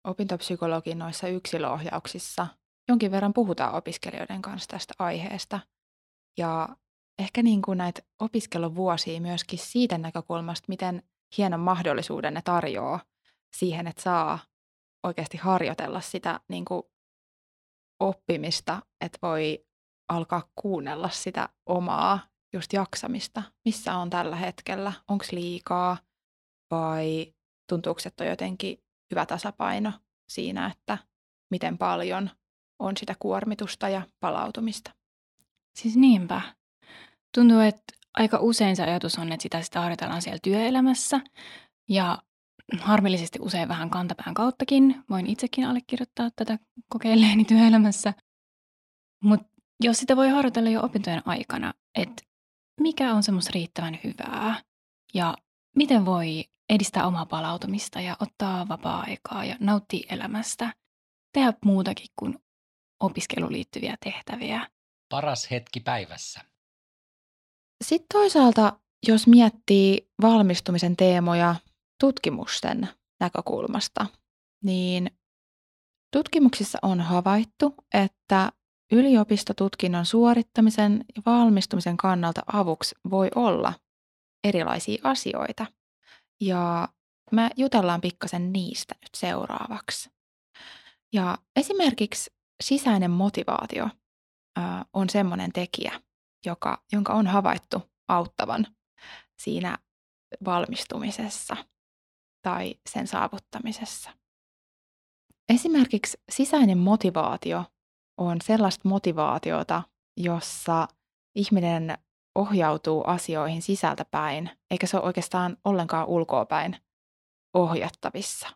opintopsykologin 0.05 0.99
noissa 0.99 1.29
yksilöohjauksissa 1.29 2.47
jonkin 2.89 3.11
verran 3.11 3.33
puhutaan 3.33 3.75
opiskelijoiden 3.75 4.43
kanssa 4.43 4.69
tästä 4.69 4.95
aiheesta. 4.99 5.61
Ja 6.39 6.69
ehkä 7.19 7.43
niin 7.43 7.63
kuin 7.63 7.79
näitä 7.79 8.03
opiskeluvuosia 8.21 9.21
myöskin 9.21 9.59
siitä 9.59 9.99
näkökulmasta, 9.99 10.65
miten 10.69 11.03
hienon 11.39 11.61
mahdollisuuden 11.61 12.35
ne 12.35 12.43
tarjoaa 12.43 13.01
siihen, 13.57 13.87
että 13.87 14.03
saa 14.03 14.39
oikeasti 15.03 15.37
harjoitella 15.37 16.01
sitä 16.01 16.41
niin 16.49 16.65
kuin 16.65 16.83
oppimista, 18.01 18.83
että 19.01 19.19
voi 19.23 19.67
alkaa 20.09 20.51
kuunnella 20.55 21.09
sitä 21.09 21.49
omaa 21.67 22.19
just 22.53 22.73
jaksamista, 22.73 23.43
missä 23.65 23.97
on 23.97 24.11
tällä 24.11 24.37
hetkellä, 24.37 24.93
onko 25.09 25.25
liikaa 25.33 25.97
vai 26.71 27.35
tuntuuko, 27.69 28.01
että 28.07 28.25
on 28.25 28.31
jotenkin 28.31 28.79
hyvä 29.11 29.27
tasapaino 29.27 29.93
siinä, 30.29 30.67
että 30.67 30.99
miten 31.51 31.79
paljon 31.79 32.31
on 32.79 32.97
sitä 32.97 33.15
kuormitusta 33.19 33.89
ja 33.89 34.03
palautumista. 34.21 34.91
Siis 35.79 35.97
niinpä. 35.97 36.41
Tuntuu, 37.39 37.61
että 37.61 37.83
aika 38.15 38.39
usein 38.41 38.77
se 38.77 38.83
ajatus 38.83 39.19
on, 39.19 39.33
että 39.33 39.43
sitä, 39.43 39.63
sitä 39.63 39.81
harjoitellaan 39.81 40.23
siellä 40.23 40.39
työelämässä 40.43 41.21
ja 41.89 42.19
harmillisesti 42.81 43.39
usein 43.43 43.69
vähän 43.69 43.91
kantapään 43.91 44.35
kauttakin. 44.35 45.05
Voin 45.11 45.27
itsekin 45.27 45.67
allekirjoittaa 45.67 46.31
tätä 46.37 46.59
kokeilleeni 46.89 47.45
työelämässä. 47.45 48.15
Mutta 49.25 49.49
jos 49.83 49.99
sitä 49.99 50.17
voi 50.17 50.29
harjoitella 50.29 50.71
jo 50.71 50.85
opintojen 50.85 51.23
aikana, 51.25 51.75
että 51.95 52.23
mikä 52.81 53.15
on 53.15 53.23
semmoista 53.23 53.51
riittävän 53.55 53.99
hyvää 54.05 54.63
ja 55.15 55.37
miten 55.77 56.07
voi 56.07 56.45
edistää 56.69 57.07
omaa 57.07 57.27
palautumista 57.27 58.01
ja 58.01 58.17
ottaa 58.21 58.69
vapaa-aikaa 58.69 59.45
ja 59.45 59.57
nauttia 59.61 60.07
elämästä, 60.11 60.73
tehdä 61.33 61.53
muutakin 61.65 62.09
kuin 62.19 62.39
opiskeluun 63.01 63.53
liittyviä 63.53 63.97
tehtäviä. 64.05 64.69
Paras 65.09 65.51
hetki 65.51 65.81
päivässä. 65.81 66.48
Sitten 67.85 68.07
toisaalta, 68.13 68.79
jos 69.07 69.27
miettii 69.27 70.11
valmistumisen 70.23 70.97
teemoja 70.97 71.55
tutkimusten 72.01 72.89
näkökulmasta, 73.21 74.07
niin 74.65 75.11
tutkimuksissa 76.13 76.79
on 76.83 77.01
havaittu, 77.01 77.75
että 77.95 78.53
Yliopistotutkinnon 78.93 80.07
suorittamisen 80.07 81.05
ja 81.17 81.23
valmistumisen 81.27 81.97
kannalta 81.97 82.41
avuksi 82.53 82.95
voi 83.11 83.29
olla 83.35 83.75
erilaisia 84.45 85.01
asioita. 85.05 85.67
Ja 86.41 86.89
me 87.33 87.51
jutellaan 87.57 88.01
pikkasen 88.01 88.53
niistä 88.53 88.95
nyt 89.03 89.15
seuraavaksi. 89.17 90.11
Ja 91.13 91.39
esimerkiksi 91.57 92.31
sisäinen 92.63 93.11
motivaatio 93.11 93.89
on 94.93 95.11
semmoinen 95.11 95.53
tekijä, 95.53 96.01
joka, 96.47 96.83
jonka 96.93 97.13
on 97.13 97.27
havaittu 97.27 97.83
auttavan 98.09 98.67
siinä 99.39 99.79
valmistumisessa 100.45 101.57
tai 102.43 102.75
sen 102.89 103.07
saavuttamisessa. 103.07 104.11
Esimerkiksi 105.49 106.21
sisäinen 106.31 106.79
motivaatio 106.79 107.65
on 108.19 108.37
sellaista 108.41 108.89
motivaatiota, 108.89 109.83
jossa 110.17 110.89
ihminen 111.35 111.99
ohjautuu 112.35 113.05
asioihin 113.07 113.63
sisältäpäin, 113.63 114.51
eikä 114.71 114.87
se 114.87 114.97
ole 114.97 115.05
oikeastaan 115.07 115.57
ollenkaan 115.65 116.07
ulkoapäin 116.07 116.77
ohjattavissa. 117.55 118.49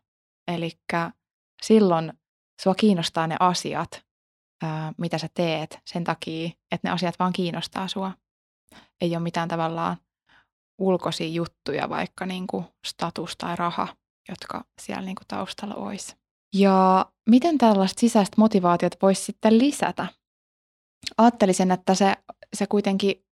Eli 0.49 0.71
silloin 1.63 2.13
sua 2.63 2.75
kiinnostaa 2.75 3.27
ne 3.27 3.37
asiat, 3.41 4.07
mitä 4.99 5.19
sä 5.19 5.29
teet 5.35 5.79
sen 5.87 6.05
takia, 6.05 6.47
että 6.47 6.89
ne 6.89 6.91
asiat 6.91 7.19
vaan 7.19 7.33
kiinnostaa 7.33 7.89
sua. 7.89 8.13
Ei 9.01 9.17
ole 9.17 9.23
mitään 9.23 9.49
tavallaan 9.49 9.97
ulkoisia 10.79 11.29
juttuja, 11.29 11.89
vaikka 11.89 12.27
niin 12.27 12.47
kuin 12.47 12.65
status 12.87 13.37
tai 13.37 13.57
raha, 13.57 13.89
jotka 14.29 14.65
siellä 14.81 15.03
niin 15.03 15.17
kuin 15.17 15.27
taustalla 15.29 15.75
olisi. 15.75 16.17
Ja 16.55 17.07
miten 17.31 17.59
tällaista 17.59 18.01
sisäistä 18.01 18.35
motivaatiota 18.39 18.97
voisi 19.03 19.25
sitten 19.25 19.59
lisätä? 19.59 20.07
Ajattelisin, 21.19 21.71
että 21.71 21.95
se, 21.95 22.15
se 22.55 22.67
kuitenkin 22.67 23.25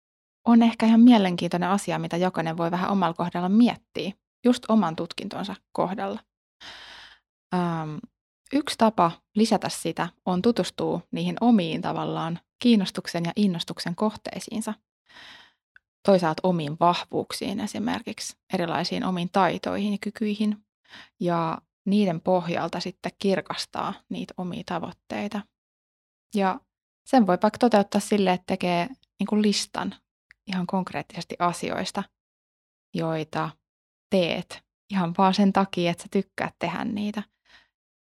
on 0.46 0.62
ehkä 0.62 0.86
ihan 0.86 1.00
mielenkiintoinen 1.00 1.68
asia, 1.68 1.98
mitä 1.98 2.16
jokainen 2.16 2.56
voi 2.56 2.70
vähän 2.70 2.90
omalla 2.90 3.14
kohdalla 3.14 3.48
miettiä, 3.48 4.12
just 4.44 4.64
oman 4.68 4.96
tutkintonsa 4.96 5.56
kohdalla. 5.72 6.20
Ähm, 7.54 7.96
yksi 8.52 8.78
tapa 8.78 9.12
lisätä 9.34 9.68
sitä 9.68 10.08
on 10.26 10.42
tutustua 10.42 11.00
niihin 11.10 11.36
omiin 11.40 11.82
tavallaan 11.82 12.40
kiinnostuksen 12.58 13.24
ja 13.24 13.32
innostuksen 13.36 13.96
kohteisiinsa. 13.96 14.74
Toisaalta 16.06 16.40
omiin 16.48 16.76
vahvuuksiin 16.80 17.60
esimerkiksi, 17.60 18.36
erilaisiin 18.52 19.04
omiin 19.04 19.28
taitoihin 19.32 19.92
ja 19.92 19.98
kykyihin. 20.00 20.64
Ja 21.20 21.58
niiden 21.86 22.20
pohjalta 22.20 22.80
sitten 22.80 23.12
kirkastaa 23.18 23.94
niitä 24.08 24.34
omia 24.36 24.62
tavoitteita. 24.66 25.40
Ja 26.34 26.60
sen 27.06 27.26
voi 27.26 27.38
vaikka 27.42 27.58
toteuttaa 27.58 28.00
sille, 28.00 28.32
että 28.32 28.44
tekee 28.46 28.88
niin 29.18 29.26
kuin 29.26 29.42
listan 29.42 29.94
ihan 30.46 30.66
konkreettisesti 30.66 31.36
asioista, 31.38 32.02
joita 32.94 33.50
teet 34.10 34.62
ihan 34.90 35.14
vaan 35.18 35.34
sen 35.34 35.52
takia, 35.52 35.90
että 35.90 36.02
sä 36.02 36.08
tykkäät 36.10 36.54
tehdä 36.58 36.84
niitä. 36.84 37.22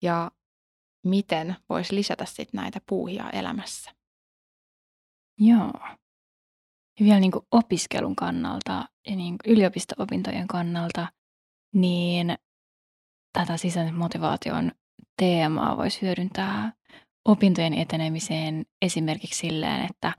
Ja 0.02 0.30
miten 1.04 1.56
voisi 1.68 1.94
lisätä 1.94 2.24
sitten 2.24 2.60
näitä 2.60 2.80
puuhia 2.88 3.30
elämässä. 3.30 3.90
Joo. 5.38 5.72
Ja 7.00 7.04
vielä 7.04 7.20
niin 7.20 7.32
kuin 7.32 7.46
opiskelun 7.50 8.16
kannalta 8.16 8.88
ja 9.06 9.16
niin 9.16 9.36
yliopisto-opintojen 9.46 10.46
kannalta, 10.46 11.08
niin 11.74 12.38
tätä 13.32 13.56
sisäisen 13.56 13.94
motivaation 13.94 14.72
teemaa 15.16 15.76
voisi 15.76 16.02
hyödyntää 16.02 16.72
opintojen 17.28 17.74
etenemiseen 17.74 18.66
esimerkiksi 18.82 19.38
silleen, 19.38 19.84
että 19.90 20.12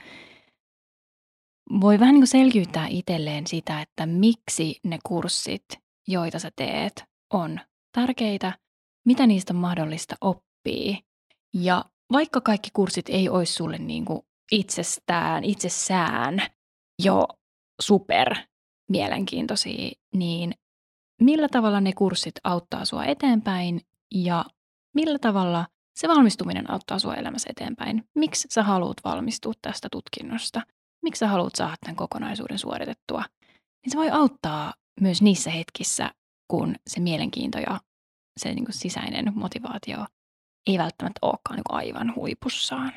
voi 1.82 2.00
vähän 2.00 2.14
niin 2.14 2.22
kuin 2.22 2.28
selkiyttää 2.28 2.88
itselleen 2.88 3.48
sitä, 3.48 3.82
että 3.82 4.06
miksi 4.06 4.80
ne 4.84 5.00
kurssit, 5.06 5.66
joita 6.08 6.40
sä 6.40 6.52
teet, 6.56 7.04
on 7.34 7.60
tärkeitä, 7.92 8.60
mitä 9.06 9.28
niistä 9.28 9.54
on 9.54 9.60
mahdollista 9.60 10.16
oppia. 10.22 10.51
Ja 11.54 11.86
vaikka 12.12 12.42
kaikki 12.42 12.70
kurssit 12.74 13.10
ei 13.10 13.30
olisi 13.30 13.54
sulle 13.54 13.78
niin 13.78 14.06
kuin 14.06 14.22
itsestään, 14.52 15.44
itsessään 15.44 16.42
jo 17.04 17.28
super 17.82 18.36
mielenkiintoisia, 18.90 19.92
niin 20.16 20.54
millä 21.22 21.50
tavalla 21.50 21.82
ne 21.82 21.94
kurssit 21.94 22.36
auttaa 22.44 22.86
sua 22.86 23.06
eteenpäin 23.06 23.82
ja 24.16 24.46
millä 24.96 25.20
tavalla 25.20 25.68
se 26.00 26.08
valmistuminen 26.08 26.72
auttaa 26.72 27.00
sua 27.00 27.16
elämässä 27.16 27.50
eteenpäin. 27.50 28.04
Miksi 28.16 28.48
sä 28.52 28.64
haluat 28.64 28.98
valmistua 29.04 29.54
tästä 29.62 29.88
tutkinnosta? 29.92 30.62
Miksi 31.04 31.20
sä 31.20 31.28
haluat 31.28 31.56
saada 31.56 31.76
tämän 31.86 31.96
kokonaisuuden 31.96 32.60
suoritettua? 32.60 33.24
Niin 33.86 33.92
se 33.92 33.98
voi 33.98 34.10
auttaa 34.10 34.74
myös 35.02 35.22
niissä 35.22 35.50
hetkissä, 35.50 36.12
kun 36.48 36.76
se 36.88 37.00
mielenkiinto 37.00 37.58
ja 37.58 37.80
se 38.40 38.54
niin 38.54 38.66
kuin 38.66 38.76
sisäinen 38.76 39.32
motivaatio 39.36 40.06
ei 40.68 40.78
välttämättä 40.78 41.20
olekaan 41.22 41.56
niin 41.56 41.64
aivan 41.70 42.16
huipussaan. 42.16 42.94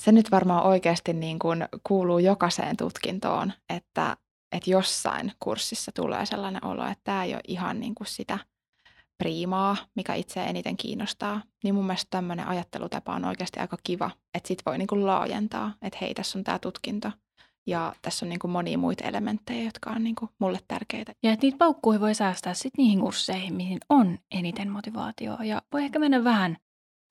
Se 0.00 0.12
nyt 0.12 0.30
varmaan 0.30 0.64
oikeasti 0.64 1.12
niin 1.12 1.38
kuin 1.38 1.68
kuuluu 1.86 2.18
jokaiseen 2.18 2.76
tutkintoon, 2.76 3.52
että, 3.68 4.16
että 4.52 4.70
jossain 4.70 5.32
kurssissa 5.40 5.92
tulee 5.94 6.26
sellainen 6.26 6.64
olo, 6.64 6.86
että 6.86 7.04
tämä 7.04 7.24
ei 7.24 7.34
ole 7.34 7.40
ihan 7.48 7.80
niin 7.80 7.94
kuin 7.94 8.06
sitä 8.06 8.38
priimaa, 9.18 9.76
mikä 9.96 10.14
itse 10.14 10.44
eniten 10.44 10.76
kiinnostaa. 10.76 11.42
Niin 11.64 11.74
mun 11.74 11.86
mielestä 11.86 12.10
tämmöinen 12.10 12.48
ajattelutapa 12.48 13.14
on 13.14 13.24
oikeasti 13.24 13.60
aika 13.60 13.76
kiva, 13.82 14.10
että 14.34 14.48
sit 14.48 14.62
voi 14.66 14.78
niin 14.78 14.88
kuin 14.88 15.06
laajentaa, 15.06 15.74
että 15.82 15.98
hei, 16.00 16.14
tässä 16.14 16.38
on 16.38 16.44
tämä 16.44 16.58
tutkinto 16.58 17.10
ja 17.66 17.94
tässä 18.02 18.26
on 18.26 18.30
niin 18.30 18.38
kuin 18.38 18.50
monia 18.50 18.78
muita 18.78 19.04
elementtejä, 19.04 19.64
jotka 19.64 19.90
on 19.90 20.04
niin 20.04 20.14
kuin 20.14 20.30
mulle 20.38 20.58
tärkeitä. 20.68 21.12
Ja 21.22 21.32
että 21.32 21.46
niitä 21.46 21.58
paukkuja 21.58 22.00
voi 22.00 22.14
säästää 22.14 22.54
sitten 22.54 22.82
niihin 22.82 23.00
kursseihin, 23.00 23.54
mihin 23.54 23.78
on 23.88 24.18
eniten 24.30 24.70
motivaatioa. 24.70 25.44
Ja 25.44 25.62
voi 25.72 25.84
ehkä 25.84 25.98
mennä 25.98 26.24
vähän, 26.24 26.56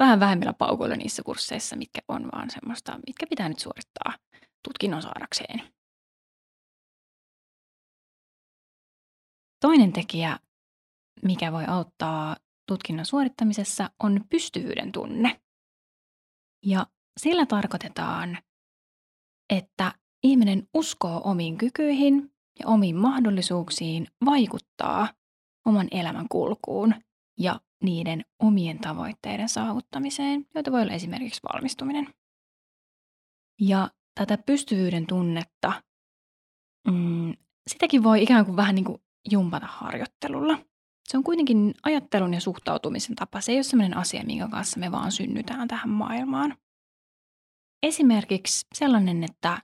vähän 0.01 0.20
vähemmillä 0.20 0.53
paukuilla 0.53 0.96
niissä 0.96 1.24
kursseissa, 1.24 1.75
mitkä 1.75 2.01
on 2.08 2.29
vaan 2.36 2.50
semmoista, 2.50 3.00
mitkä 3.08 3.27
pitää 3.29 3.50
nyt 3.50 3.60
suorittaa 3.60 4.17
tutkinnon 4.63 5.01
saadakseen. 5.01 5.62
Toinen 9.60 9.93
tekijä, 9.93 10.39
mikä 11.24 11.51
voi 11.51 11.65
auttaa 11.67 12.38
tutkinnon 12.67 13.05
suorittamisessa, 13.05 13.89
on 14.03 14.25
pystyvyyden 14.29 14.91
tunne. 14.91 15.41
Ja 16.65 16.88
sillä 17.20 17.46
tarkoitetaan, 17.46 18.38
että 19.50 19.93
ihminen 20.24 20.67
uskoo 20.74 21.22
omiin 21.24 21.58
kykyihin 21.58 22.31
ja 22.60 22.67
omiin 22.67 22.96
mahdollisuuksiin 22.96 24.08
vaikuttaa 24.25 25.13
oman 25.65 25.88
elämän 25.91 26.27
kulkuun 26.29 26.96
ja 27.39 27.60
niiden 27.81 28.25
omien 28.39 28.79
tavoitteiden 28.79 29.50
saavuttamiseen, 29.50 30.45
joita 30.55 30.71
voi 30.71 30.81
olla 30.81 30.93
esimerkiksi 30.93 31.41
valmistuminen. 31.53 32.13
Ja 33.61 33.89
tätä 34.15 34.38
pystyvyyden 34.38 35.07
tunnetta, 35.07 35.83
mm, 36.88 37.33
sitäkin 37.67 38.03
voi 38.03 38.23
ikään 38.23 38.45
kuin 38.45 38.57
vähän 38.57 38.75
niin 38.75 38.85
kuin 38.85 39.01
jumpata 39.31 39.67
harjoittelulla. 39.67 40.57
Se 41.07 41.17
on 41.17 41.23
kuitenkin 41.23 41.73
ajattelun 41.83 42.33
ja 42.33 42.41
suhtautumisen 42.41 43.15
tapa. 43.15 43.41
Se 43.41 43.51
ei 43.51 43.57
ole 43.57 43.63
sellainen 43.63 43.97
asia, 43.97 44.23
minkä 44.23 44.47
kanssa 44.47 44.79
me 44.79 44.91
vaan 44.91 45.11
synnytään 45.11 45.67
tähän 45.67 45.89
maailmaan. 45.89 46.57
Esimerkiksi 47.83 48.65
sellainen, 48.75 49.23
että 49.23 49.62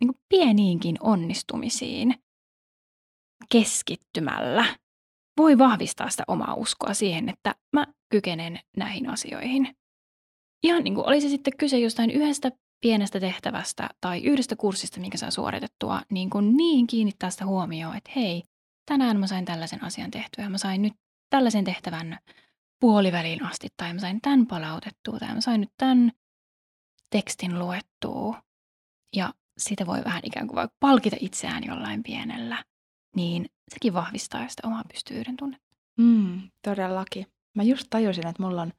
niin 0.00 0.14
pieniinkin 0.28 0.96
onnistumisiin 1.00 2.14
keskittymällä 3.52 4.64
voi 5.36 5.58
vahvistaa 5.58 6.10
sitä 6.10 6.24
omaa 6.28 6.54
uskoa 6.54 6.94
siihen, 6.94 7.28
että 7.28 7.54
mä 7.72 7.86
kykenen 8.08 8.60
näihin 8.76 9.10
asioihin. 9.10 9.76
Ihan 10.62 10.84
niin 10.84 10.94
kuin 10.94 11.06
olisi 11.06 11.28
sitten 11.28 11.56
kyse 11.58 11.78
jostain 11.78 12.10
yhdestä 12.10 12.50
pienestä 12.80 13.20
tehtävästä 13.20 13.88
tai 14.00 14.22
yhdestä 14.22 14.56
kurssista, 14.56 15.00
minkä 15.00 15.18
saa 15.18 15.30
suoritettua, 15.30 16.02
niin 16.10 16.30
kuin 16.30 16.56
niin 16.56 16.86
kiinnittää 16.86 17.30
sitä 17.30 17.46
huomioon, 17.46 17.96
että 17.96 18.10
hei, 18.16 18.42
tänään 18.86 19.20
mä 19.20 19.26
sain 19.26 19.44
tällaisen 19.44 19.84
asian 19.84 20.10
tehtyä, 20.10 20.48
mä 20.48 20.58
sain 20.58 20.82
nyt 20.82 20.92
tällaisen 21.30 21.64
tehtävän 21.64 22.18
puoliväliin 22.80 23.44
asti, 23.44 23.68
tai 23.76 23.94
mä 23.94 24.00
sain 24.00 24.20
tämän 24.20 24.46
palautettua, 24.46 25.18
tai 25.18 25.34
mä 25.34 25.40
sain 25.40 25.60
nyt 25.60 25.72
tämän 25.76 26.12
tekstin 27.10 27.58
luettua. 27.58 28.42
Ja 29.16 29.34
sitä 29.58 29.86
voi 29.86 30.04
vähän 30.04 30.22
ikään 30.24 30.48
kuin 30.48 30.68
palkita 30.80 31.16
itseään 31.20 31.64
jollain 31.66 32.02
pienellä, 32.02 32.64
niin 33.16 33.46
sekin 33.74 33.94
vahvistaa 33.94 34.48
sitä 34.48 34.66
omaa 34.66 34.84
pystyvyyden 34.92 35.36
tunnetta. 35.36 35.76
Mm, 35.96 36.50
todellakin. 36.62 37.26
Mä 37.54 37.62
just 37.62 37.86
tajusin, 37.90 38.26
että 38.26 38.42
mulla 38.42 38.62
on 38.62 38.72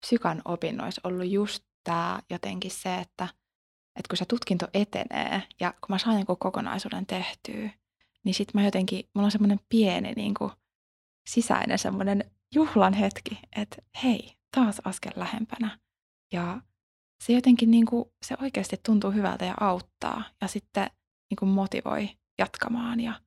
psykan 0.00 0.42
opinnoissa 0.44 1.00
ollut 1.04 1.30
just 1.30 1.64
tämä 1.84 2.20
jotenkin 2.30 2.70
se, 2.70 2.98
että, 2.98 3.28
että 3.96 4.08
kun 4.08 4.16
se 4.16 4.24
tutkinto 4.24 4.66
etenee 4.74 5.42
ja 5.60 5.72
kun 5.72 5.88
mä 5.88 5.98
saan 5.98 6.16
jonkun 6.16 6.38
kokonaisuuden 6.38 7.06
tehtyä, 7.06 7.70
niin 8.24 8.34
sit 8.34 8.54
mä 8.54 8.64
jotenkin, 8.64 9.04
mulla 9.14 9.26
on 9.26 9.32
semmoinen 9.32 9.60
pieni 9.68 10.12
niin 10.12 10.34
kuin, 10.34 10.52
sisäinen 11.28 11.78
semmoinen 11.78 12.30
juhlan 12.54 12.92
hetki, 12.92 13.38
että 13.56 13.76
hei, 14.04 14.36
taas 14.56 14.80
askel 14.84 15.12
lähempänä. 15.16 15.78
Ja 16.32 16.60
se 17.24 17.32
jotenkin 17.32 17.70
niin 17.70 17.86
kuin, 17.86 18.04
se 18.26 18.36
oikeasti 18.42 18.76
tuntuu 18.86 19.10
hyvältä 19.10 19.44
ja 19.44 19.54
auttaa 19.60 20.24
ja 20.40 20.48
sitten 20.48 20.90
niin 21.30 21.36
kuin 21.38 21.48
motivoi 21.48 22.10
jatkamaan. 22.38 23.00
Ja, 23.00 23.20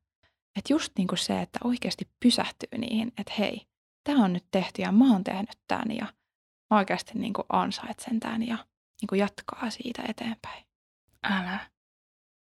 että 0.56 0.72
just 0.72 0.92
niin 0.98 1.08
kuin 1.08 1.18
se, 1.18 1.40
että 1.40 1.58
oikeasti 1.64 2.08
pysähtyy 2.20 2.78
niihin, 2.78 3.12
että 3.18 3.32
hei, 3.38 3.66
tämä 4.04 4.24
on 4.24 4.32
nyt 4.32 4.44
tehty 4.50 4.82
ja 4.82 4.92
mä 4.92 5.12
oon 5.12 5.24
tehnyt 5.24 5.58
tämän 5.68 5.96
ja 5.96 6.06
mä 6.70 6.78
oikeasti 6.78 7.18
niin 7.18 7.32
kuin 7.32 7.46
ansaitsen 7.48 8.20
tämän 8.20 8.46
ja 8.46 8.56
niin 9.00 9.08
kuin 9.08 9.18
jatkaa 9.18 9.70
siitä 9.70 10.02
eteenpäin. 10.08 10.64
Älä. 11.24 11.58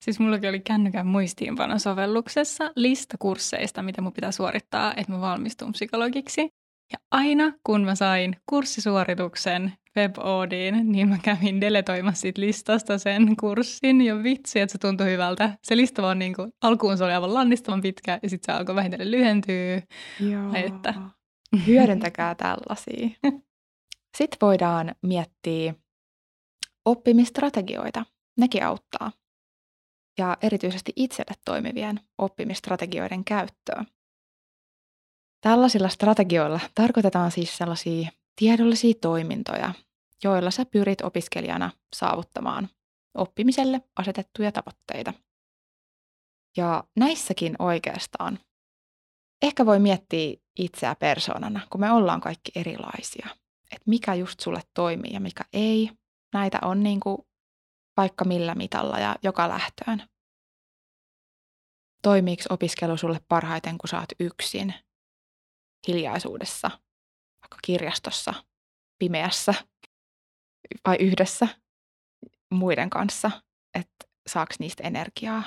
Siis 0.04 0.20
mullakin 0.20 0.50
oli 0.50 0.60
kännykän 0.60 1.08
muistiinpanosovelluksessa 1.08 2.72
lista 2.76 3.18
kursseista, 3.18 3.84
mitä 3.84 4.02
mun 4.02 4.14
pitää 4.14 4.32
suorittaa, 4.32 4.94
että 4.98 5.12
mä 5.12 5.22
valmistun 5.22 5.72
psykologiksi. 5.72 6.50
Ja 6.92 7.00
aina 7.12 7.54
kun 7.64 7.84
mä 7.84 7.96
sain 7.96 8.36
kurssisuorituksen 8.50 9.74
WebODiin, 9.98 10.92
niin 10.92 11.10
mä 11.10 11.18
kävin 11.24 11.62
deletoimassa 11.62 12.22
siitä 12.22 12.42
listasta 12.42 12.98
sen 12.98 13.36
kurssin. 13.40 14.02
Ja 14.02 14.24
vitsi, 14.24 14.60
että 14.60 14.72
se 14.72 14.78
tuntui 14.78 15.12
hyvältä. 15.12 15.58
Se 15.64 15.78
lista 15.78 16.02
vaan 16.02 16.20
niin 16.20 16.34
kuin, 16.36 16.52
alkuun 16.62 16.98
se 16.98 17.04
oli 17.04 17.14
aivan 17.14 17.34
lannistavan 17.34 17.82
pitkä 17.82 18.20
ja 18.24 18.30
sitten 18.30 18.54
se 18.54 18.58
alkoi 18.58 18.76
vähitellen 18.76 19.12
lyhentyä. 19.12 19.82
Joo. 20.20 20.54
Että. 20.54 20.94
Hyödyntäkää 21.68 22.36
tällaisia. 22.36 23.10
Sitten 24.18 24.38
voidaan 24.42 24.96
miettiä 25.02 25.74
oppimistrategioita. 26.86 28.06
Nekin 28.38 28.66
auttaa. 28.66 29.12
Ja 30.18 30.38
erityisesti 30.42 30.94
itselle 30.96 31.34
toimivien 31.46 32.00
oppimistrategioiden 32.18 33.26
käyttöä. 33.26 33.86
Tällaisilla 35.46 35.90
strategioilla 35.90 36.60
tarkoitetaan 36.76 37.32
siis 37.32 37.58
sellaisia 37.58 38.10
tiedollisia 38.36 38.94
toimintoja, 39.02 39.74
joilla 40.24 40.52
sä 40.52 40.66
pyrit 40.66 41.02
opiskelijana 41.02 41.72
saavuttamaan 41.96 42.70
oppimiselle 43.14 43.82
asetettuja 43.96 44.52
tavoitteita. 44.52 45.14
Ja 46.58 46.84
näissäkin 46.96 47.56
oikeastaan 47.60 48.40
ehkä 49.42 49.66
voi 49.66 49.80
miettiä 49.80 50.36
itseä 50.60 50.96
persoonana, 50.96 51.68
kun 51.70 51.82
me 51.82 51.92
ollaan 51.92 52.22
kaikki 52.22 52.52
erilaisia. 52.56 53.28
Että 53.72 53.90
mikä 53.90 54.14
just 54.14 54.40
sulle 54.40 54.62
toimii 54.74 55.14
ja 55.14 55.20
mikä 55.20 55.44
ei. 55.54 55.92
Näitä 56.34 56.60
on 56.62 56.84
niin 56.84 57.00
kuin 57.00 57.18
vaikka 57.98 58.26
millä 58.26 58.56
mitalla 58.56 59.00
ja 59.00 59.16
joka 59.24 59.50
lähtöön. 59.50 60.04
Toimiiko 62.02 62.44
opiskelu 62.50 62.98
sulle 62.98 63.20
parhaiten, 63.28 63.78
kun 63.78 64.00
oot 64.00 64.10
yksin 64.20 64.74
hiljaisuudessa, 65.88 66.72
vaikka 67.42 67.58
kirjastossa, 67.64 68.34
pimeässä 69.00 69.54
vai 70.88 70.96
yhdessä 71.00 71.48
muiden 72.54 72.90
kanssa, 72.90 73.32
että 73.74 74.06
saaks 74.28 74.60
niistä 74.60 74.84
energiaa. 74.84 75.44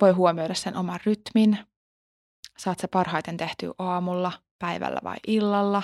Voi 0.00 0.10
huomioida 0.12 0.54
sen 0.54 0.76
oman 0.76 1.00
rytmin. 1.06 1.58
Saat 2.58 2.78
se 2.78 2.88
parhaiten 2.88 3.36
tehtyä 3.36 3.72
aamulla, 3.78 4.32
päivällä 4.58 5.00
vai 5.04 5.16
illalla. 5.26 5.82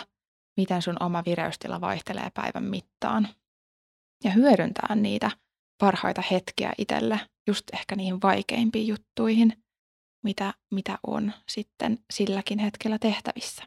Miten 0.56 0.82
sun 0.82 0.96
oma 1.00 1.22
vireystila 1.26 1.80
vaihtelee 1.80 2.30
päivän 2.34 2.64
mittaan. 2.64 3.28
Ja 4.24 4.30
hyödyntää 4.30 4.94
niitä 4.94 5.30
parhaita 5.78 6.22
hetkiä 6.30 6.72
itselle 6.78 7.20
just 7.46 7.64
ehkä 7.72 7.96
niihin 7.96 8.22
vaikeimpiin 8.22 8.86
juttuihin– 8.86 9.52
mitä, 10.26 10.54
mitä 10.74 10.98
on 11.06 11.32
sitten 11.48 11.98
silläkin 12.12 12.58
hetkellä 12.58 12.98
tehtävissä. 12.98 13.64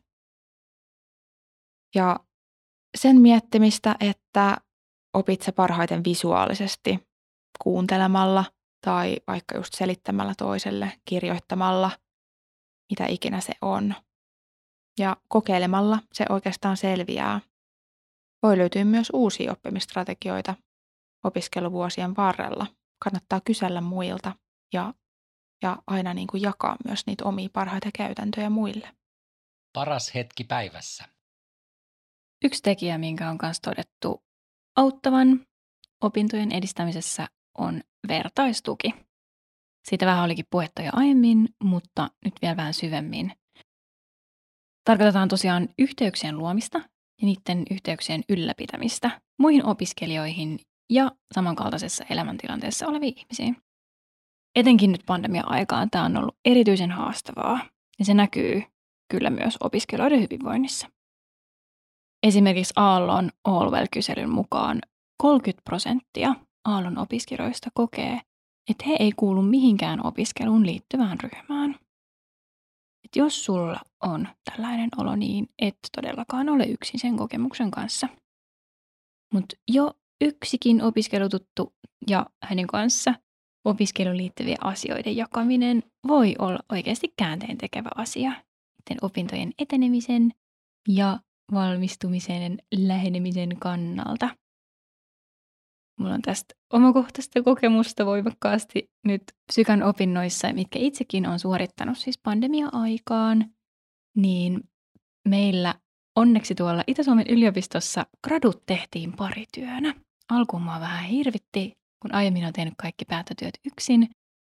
Ja 1.95 2.19
sen 2.97 3.21
miettimistä, 3.21 3.95
että 3.99 4.57
opit 5.13 5.41
sä 5.41 5.51
parhaiten 5.51 6.03
visuaalisesti 6.03 6.99
kuuntelemalla 7.63 8.45
tai 8.85 9.17
vaikka 9.27 9.57
just 9.57 9.73
selittämällä 9.73 10.33
toiselle, 10.37 10.99
kirjoittamalla, 11.05 11.91
mitä 12.91 13.05
ikinä 13.05 13.41
se 13.41 13.53
on. 13.61 13.95
Ja 14.99 15.17
kokeilemalla 15.27 15.99
se 16.13 16.25
oikeastaan 16.29 16.77
selviää. 16.77 17.41
Voi 18.43 18.57
löytyä 18.57 18.85
myös 18.85 19.09
uusia 19.13 19.51
oppimistrategioita 19.51 20.55
opiskeluvuosien 21.23 22.15
varrella. 22.15 22.67
Kannattaa 23.03 23.41
kysellä 23.45 23.81
muilta 23.81 24.35
ja, 24.73 24.93
ja 25.61 25.77
aina 25.87 26.13
niin 26.13 26.27
kuin 26.27 26.41
jakaa 26.41 26.75
myös 26.85 27.05
niitä 27.07 27.25
omia 27.25 27.49
parhaita 27.53 27.89
käytäntöjä 27.97 28.49
muille. 28.49 28.95
Paras 29.73 30.15
hetki 30.15 30.43
päivässä. 30.43 31.05
Yksi 32.43 32.63
tekijä, 32.63 32.97
minkä 32.97 33.29
on 33.29 33.37
myös 33.41 33.61
todettu 33.61 34.23
auttavan 34.75 35.45
opintojen 36.03 36.51
edistämisessä, 36.51 37.27
on 37.57 37.81
vertaistuki. 38.07 38.93
Siitä 39.87 40.05
vähän 40.05 40.23
olikin 40.23 40.45
puhetta 40.49 40.81
jo 40.81 40.91
aiemmin, 40.93 41.49
mutta 41.63 42.09
nyt 42.25 42.33
vielä 42.41 42.57
vähän 42.57 42.73
syvemmin. 42.73 43.33
Tarkoitetaan 44.83 45.29
tosiaan 45.29 45.69
yhteyksien 45.79 46.37
luomista 46.37 46.77
ja 47.21 47.25
niiden 47.25 47.63
yhteyksien 47.71 48.23
ylläpitämistä 48.29 49.21
muihin 49.39 49.65
opiskelijoihin 49.65 50.59
ja 50.89 51.11
samankaltaisessa 51.33 52.05
elämäntilanteessa 52.09 52.87
oleviin 52.87 53.13
ihmisiin. 53.17 53.57
Etenkin 54.55 54.91
nyt 54.91 55.01
pandemia-aikaan 55.05 55.89
tämä 55.89 56.05
on 56.05 56.17
ollut 56.17 56.38
erityisen 56.45 56.91
haastavaa 56.91 57.59
ja 57.99 58.05
se 58.05 58.13
näkyy 58.13 58.63
kyllä 59.12 59.29
myös 59.29 59.57
opiskelijoiden 59.59 60.21
hyvinvoinnissa. 60.21 60.88
Esimerkiksi 62.27 62.73
Aallon 62.75 63.31
Allwell-kyselyn 63.43 64.29
mukaan 64.29 64.81
30 65.17 65.62
prosenttia 65.63 66.35
Aallon 66.65 66.97
opiskelijoista 66.97 67.69
kokee, 67.73 68.19
että 68.69 68.83
he 68.88 68.95
ei 68.99 69.12
kuulu 69.12 69.41
mihinkään 69.41 70.05
opiskeluun 70.05 70.65
liittyvään 70.65 71.17
ryhmään. 71.19 71.75
Et 73.05 73.15
jos 73.15 73.45
sulla 73.45 73.79
on 74.03 74.27
tällainen 74.51 74.89
olo, 74.97 75.15
niin 75.15 75.49
et 75.62 75.77
todellakaan 75.95 76.49
ole 76.49 76.63
yksin 76.63 76.99
sen 76.99 77.17
kokemuksen 77.17 77.71
kanssa. 77.71 78.07
Mutta 79.33 79.55
jo 79.67 79.93
yksikin 80.21 80.81
opiskelututtu 80.81 81.73
ja 82.07 82.25
hänen 82.43 82.67
kanssa 82.67 83.13
opiskeluun 83.65 84.17
liittyviä 84.17 84.57
asioiden 84.61 85.15
jakaminen 85.15 85.83
voi 86.07 86.35
olla 86.39 86.59
oikeasti 86.71 87.13
käänteen 87.17 87.57
tekevä 87.57 87.89
asia 87.95 88.31
opintojen 89.01 89.51
etenemisen 89.59 90.31
ja 90.87 91.19
valmistumisen 91.53 92.57
lähenemisen 92.75 93.57
kannalta. 93.59 94.29
Mulla 95.99 96.13
on 96.13 96.21
tästä 96.21 96.55
omakohtaista 96.73 97.43
kokemusta 97.43 98.05
voimakkaasti 98.05 98.91
nyt 99.05 99.23
psykan 99.47 99.83
opinnoissa, 99.83 100.53
mitkä 100.53 100.79
itsekin 100.79 101.27
on 101.27 101.39
suorittanut 101.39 101.97
siis 101.97 102.19
pandemia-aikaan, 102.23 103.45
niin 104.17 104.63
meillä 105.27 105.75
onneksi 106.15 106.55
tuolla 106.55 106.83
Itä-Suomen 106.87 107.27
yliopistossa 107.29 108.05
gradut 108.23 108.63
tehtiin 108.65 109.13
parityönä. 109.13 109.95
Alkuun 110.29 110.65
vähän 110.65 111.05
hirvitti, 111.05 111.77
kun 112.01 112.13
aiemmin 112.13 112.45
on 112.45 112.53
tehnyt 112.53 112.73
kaikki 112.77 113.05
päätötyöt 113.05 113.53
yksin, 113.65 114.09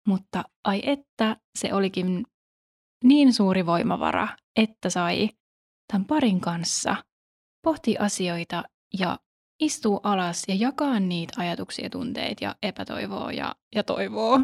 mutta 0.08 0.44
ai 0.64 0.82
että 0.82 1.36
se 1.58 1.74
olikin 1.74 2.24
niin 3.04 3.32
suuri 3.32 3.66
voimavara, 3.66 4.28
että 4.56 4.90
sai 4.90 5.30
tämän 5.92 6.06
parin 6.06 6.40
kanssa 6.40 6.96
pohtia 7.64 8.02
asioita 8.02 8.64
ja 8.98 9.18
istuu 9.60 10.00
alas 10.02 10.42
ja 10.48 10.54
jakaa 10.54 11.00
niitä 11.00 11.32
ajatuksia, 11.36 11.90
tunteita 11.90 12.44
ja 12.44 12.56
epätoivoa 12.62 13.32
ja, 13.32 13.54
ja 13.74 13.82
toivoa. 13.82 14.40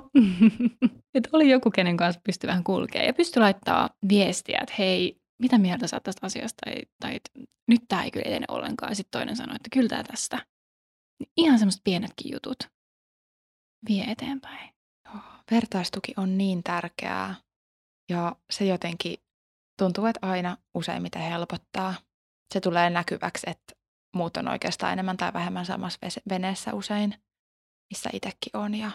että 1.14 1.28
oli 1.32 1.50
joku, 1.50 1.70
kenen 1.70 1.96
kanssa 1.96 2.20
pystyi 2.26 2.48
vähän 2.48 2.64
kulkemaan 2.64 3.06
ja 3.06 3.14
pystyi 3.14 3.40
laittaa 3.40 3.90
viestiä, 4.08 4.58
että 4.62 4.74
hei, 4.78 5.16
mitä 5.42 5.58
mieltä 5.58 5.86
sä 5.86 6.00
tästä 6.02 6.26
asiasta 6.26 6.60
tai, 6.64 6.82
tai 7.00 7.20
nyt 7.68 7.80
tämä 7.88 8.04
ei 8.04 8.10
kyllä 8.10 8.28
etene 8.28 8.46
ollenkaan. 8.48 8.90
Ja 8.90 8.96
sitten 8.96 9.18
toinen 9.18 9.36
sanoi, 9.36 9.56
että 9.56 9.68
kyllä 9.72 9.88
tämä 9.88 10.02
tästä. 10.02 10.46
Ihan 11.36 11.58
semmoiset 11.58 11.80
pienetkin 11.84 12.32
jutut 12.32 12.58
vie 13.88 14.04
eteenpäin. 14.04 14.74
Vertaistuki 15.50 16.14
on 16.16 16.38
niin 16.38 16.62
tärkeää 16.62 17.34
ja 18.08 18.36
se 18.50 18.64
jotenkin 18.64 19.18
tuntuu, 19.78 20.06
että 20.06 20.26
aina 20.26 20.56
useimmiten 20.74 21.22
helpottaa. 21.22 21.94
Se 22.54 22.60
tulee 22.60 22.90
näkyväksi, 22.90 23.50
että 23.50 23.74
muut 24.16 24.36
on 24.36 24.48
oikeastaan 24.48 24.92
enemmän 24.92 25.16
tai 25.16 25.32
vähemmän 25.32 25.66
samassa 25.66 25.98
veneessä 26.28 26.74
usein, 26.74 27.14
missä 27.90 28.10
itsekin 28.12 28.56
on 28.56 28.74
ja 28.74 28.90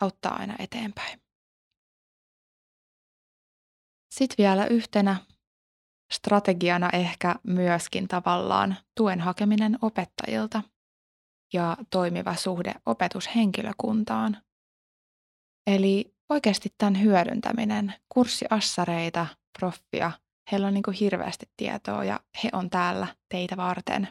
auttaa 0.00 0.36
aina 0.36 0.56
eteenpäin. 0.58 1.20
Sitten 4.14 4.38
vielä 4.38 4.66
yhtenä 4.66 5.16
strategiana 6.12 6.90
ehkä 6.90 7.34
myöskin 7.42 8.08
tavallaan 8.08 8.76
tuen 8.96 9.20
hakeminen 9.20 9.78
opettajilta 9.82 10.62
ja 11.52 11.76
toimiva 11.90 12.34
suhde 12.34 12.74
opetushenkilökuntaan. 12.86 14.42
Eli 15.66 16.14
oikeasti 16.28 16.74
tämän 16.78 17.02
hyödyntäminen, 17.02 17.94
kurssiassareita, 18.08 19.26
proffia, 19.58 20.12
heillä 20.52 20.66
on 20.66 20.74
niin 20.74 20.82
kuin 20.82 20.96
hirveästi 21.00 21.46
tietoa 21.56 22.04
ja 22.04 22.20
he 22.44 22.50
on 22.52 22.70
täällä 22.70 23.16
teitä 23.28 23.56
varten. 23.56 24.08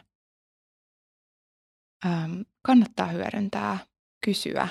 Öm, 2.06 2.44
kannattaa 2.66 3.06
hyödyntää, 3.06 3.78
kysyä. 4.24 4.68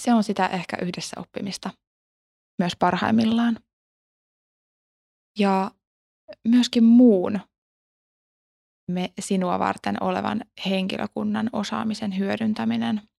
Se 0.00 0.14
on 0.14 0.24
sitä 0.24 0.46
ehkä 0.46 0.76
yhdessä 0.82 1.20
oppimista 1.20 1.70
myös 2.58 2.72
parhaimmillaan. 2.78 3.58
Ja 5.38 5.70
myöskin 6.48 6.84
muun 6.84 7.40
me 8.90 9.12
sinua 9.20 9.58
varten 9.58 10.02
olevan 10.02 10.44
henkilökunnan 10.66 11.50
osaamisen 11.52 12.18
hyödyntäminen– 12.18 13.00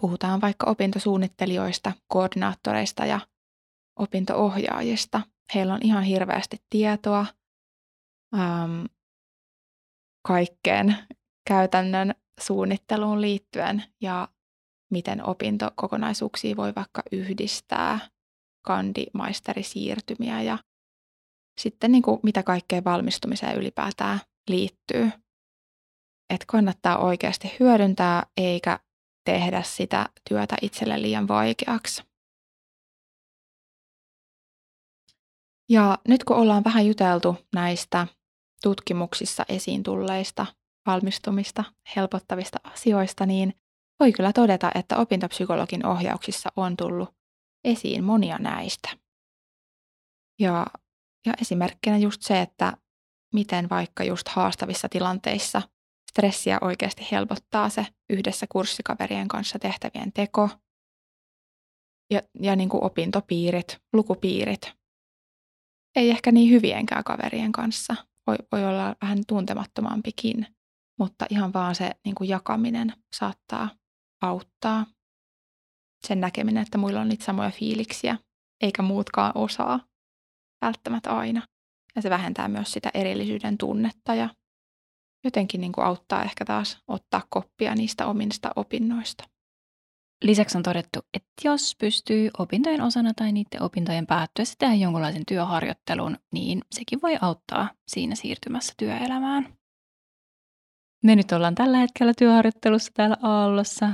Puhutaan 0.00 0.40
vaikka 0.40 0.70
opintosuunnittelijoista, 0.70 1.92
koordinaattoreista 2.08 3.06
ja 3.06 3.20
opintoohjaajista. 3.98 5.20
Heillä 5.54 5.74
on 5.74 5.80
ihan 5.82 6.02
hirveästi 6.02 6.56
tietoa 6.70 7.26
ähm, 8.34 8.84
kaikkeen 10.26 10.96
käytännön 11.48 12.14
suunnitteluun 12.40 13.20
liittyen 13.20 13.84
ja 14.00 14.28
miten 14.90 15.26
opintokokonaisuuksia 15.26 16.56
voi 16.56 16.72
vaikka 16.76 17.02
yhdistää, 17.12 17.98
kandimaisterisiirtymiä 18.66 20.42
ja 20.42 20.58
sitten 21.60 21.92
niin 21.92 22.02
kuin 22.02 22.20
mitä 22.22 22.42
kaikkeen 22.42 22.84
valmistumiseen 22.84 23.56
ylipäätään 23.56 24.20
liittyy. 24.48 25.10
Että 26.30 26.44
kannattaa 26.46 26.98
oikeasti 26.98 27.56
hyödyntää 27.60 28.26
eikä 28.36 28.80
tehdä 29.24 29.62
sitä 29.62 30.08
työtä 30.28 30.56
itselle 30.62 31.02
liian 31.02 31.28
vaikeaksi. 31.28 32.02
Ja 35.68 35.98
nyt 36.08 36.24
kun 36.24 36.36
ollaan 36.36 36.64
vähän 36.64 36.86
juteltu 36.86 37.36
näistä 37.54 38.06
tutkimuksissa 38.62 39.44
esiin 39.48 39.82
tulleista 39.82 40.46
valmistumista 40.86 41.64
helpottavista 41.96 42.58
asioista, 42.64 43.26
niin 43.26 43.54
voi 44.00 44.12
kyllä 44.12 44.32
todeta, 44.32 44.70
että 44.74 44.96
opintopsykologin 44.96 45.86
ohjauksissa 45.86 46.52
on 46.56 46.76
tullut 46.76 47.14
esiin 47.64 48.04
monia 48.04 48.38
näistä. 48.38 48.88
Ja, 50.38 50.66
ja 51.26 51.34
esimerkkinä 51.40 51.98
just 51.98 52.22
se, 52.22 52.40
että 52.40 52.76
miten 53.34 53.68
vaikka 53.68 54.04
just 54.04 54.28
haastavissa 54.28 54.88
tilanteissa 54.88 55.62
stressiä 56.10 56.58
oikeasti 56.60 57.08
helpottaa 57.12 57.68
se 57.68 57.86
yhdessä 58.10 58.46
kurssikaverien 58.48 59.28
kanssa 59.28 59.58
tehtävien 59.58 60.12
teko 60.12 60.48
ja, 62.10 62.22
ja 62.40 62.56
niin 62.56 62.68
kuin 62.68 62.84
opintopiirit, 62.84 63.78
lukupiirit. 63.92 64.72
Ei 65.96 66.10
ehkä 66.10 66.32
niin 66.32 66.50
hyvienkään 66.50 67.04
kaverien 67.04 67.52
kanssa. 67.52 67.96
Voi, 68.26 68.36
voi 68.52 68.64
olla 68.64 68.96
vähän 69.02 69.18
tuntemattomampikin, 69.26 70.46
mutta 70.98 71.26
ihan 71.30 71.52
vaan 71.52 71.74
se 71.74 71.90
niin 72.04 72.14
kuin 72.14 72.28
jakaminen 72.28 72.92
saattaa 73.16 73.70
auttaa. 74.22 74.86
Sen 76.06 76.20
näkeminen, 76.20 76.62
että 76.62 76.78
muilla 76.78 77.00
on 77.00 77.08
niitä 77.08 77.24
samoja 77.24 77.50
fiiliksiä, 77.50 78.18
eikä 78.62 78.82
muutkaan 78.82 79.32
osaa 79.34 79.80
välttämättä 80.60 81.16
aina. 81.16 81.46
Ja 81.98 82.02
se 82.02 82.10
vähentää 82.10 82.48
myös 82.48 82.72
sitä 82.72 82.90
erillisyyden 82.94 83.58
tunnetta 83.58 84.14
ja 84.14 84.28
jotenkin 85.24 85.60
niin 85.60 85.72
kuin 85.72 85.84
auttaa 85.84 86.22
ehkä 86.22 86.44
taas 86.44 86.78
ottaa 86.88 87.22
koppia 87.30 87.74
niistä 87.74 88.06
omista 88.06 88.50
opinnoista. 88.56 89.24
lisäksi 90.24 90.56
on 90.58 90.62
todettu, 90.62 91.00
että 91.14 91.28
jos 91.44 91.76
pystyy 91.80 92.30
opintojen 92.38 92.82
osana 92.82 93.14
tai 93.14 93.32
niiden 93.32 93.62
opintojen 93.62 94.06
päättyessä 94.06 94.54
tehdä 94.58 94.74
jonkunlaisen 94.74 95.22
työharjoittelun, 95.28 96.16
niin 96.32 96.62
sekin 96.72 97.02
voi 97.02 97.18
auttaa 97.20 97.70
siinä 97.88 98.14
siirtymässä 98.14 98.74
työelämään. 98.76 99.58
Me 101.04 101.16
nyt 101.16 101.32
ollaan 101.32 101.54
tällä 101.54 101.78
hetkellä 101.78 102.12
työharjoittelussa 102.18 102.90
täällä 102.94 103.16
Aallossa. 103.22 103.90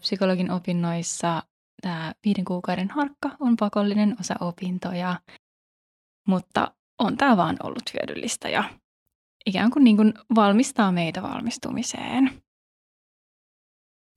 Psykologin 0.00 0.50
opinnoissa 0.50 1.42
tämä 1.82 2.12
viiden 2.24 2.44
kuukauden 2.44 2.90
harkka 2.90 3.36
on 3.40 3.56
pakollinen 3.56 4.16
osa 4.20 4.34
opintoja, 4.40 5.20
mutta 6.28 6.74
on 6.98 7.16
tämä 7.16 7.36
vaan 7.36 7.56
ollut 7.62 7.92
hyödyllistä 7.94 8.48
ja 8.48 8.64
ikään 9.46 9.70
kuin, 9.70 9.84
niin 9.84 9.96
kuin 9.96 10.14
valmistaa 10.34 10.92
meitä 10.92 11.22
valmistumiseen. 11.22 12.42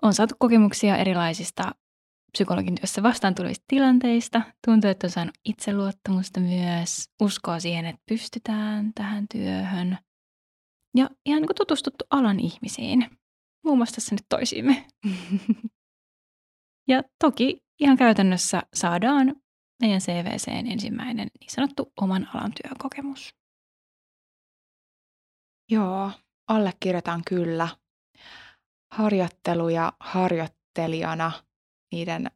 On 0.02 0.13
saatu 0.13 0.36
kokemuksia 0.39 0.98
erilaisista 0.98 1.72
psykologin 2.32 2.76
työssä 2.76 3.04
vastaan 3.04 3.36
tulevista 3.36 3.65
tilanteista. 3.67 4.41
Tuntuu, 4.65 4.89
että 4.89 5.08
on 5.08 5.12
saanut 5.12 5.36
itseluottamusta 5.46 6.39
myös, 6.39 7.10
uskoa 7.22 7.60
siihen, 7.60 7.86
että 7.86 8.02
pystytään 8.10 8.91
tähän 8.96 9.26
työhön. 9.32 9.98
Ja 10.98 11.10
ihan 11.26 11.41
niin 11.41 11.48
kuin 11.48 11.56
tutustuttu 11.56 12.06
alan 12.10 12.39
ihmisiin. 12.39 13.10
Muun 13.65 13.78
muassa 13.78 13.96
tässä 13.96 14.15
nyt 14.15 14.26
toisiimme. 14.30 14.88
ja 16.91 17.04
toki 17.24 17.58
ihan 17.80 17.98
käytännössä 17.98 18.62
saadaan 18.74 19.36
meidän 19.82 20.02
CVCn 20.02 20.72
ensimmäinen 20.72 21.28
niin 21.39 21.52
sanottu 21.52 21.91
oman 22.02 22.28
alan 22.34 22.52
työkokemus. 22.62 23.36
Joo, 25.72 26.12
allekirjoitan 26.48 27.22
kyllä. 27.28 27.67
Harjoittelu 28.94 29.70
ja 29.70 29.94
harjoittelijana 30.00 31.32
niiden 31.91 32.32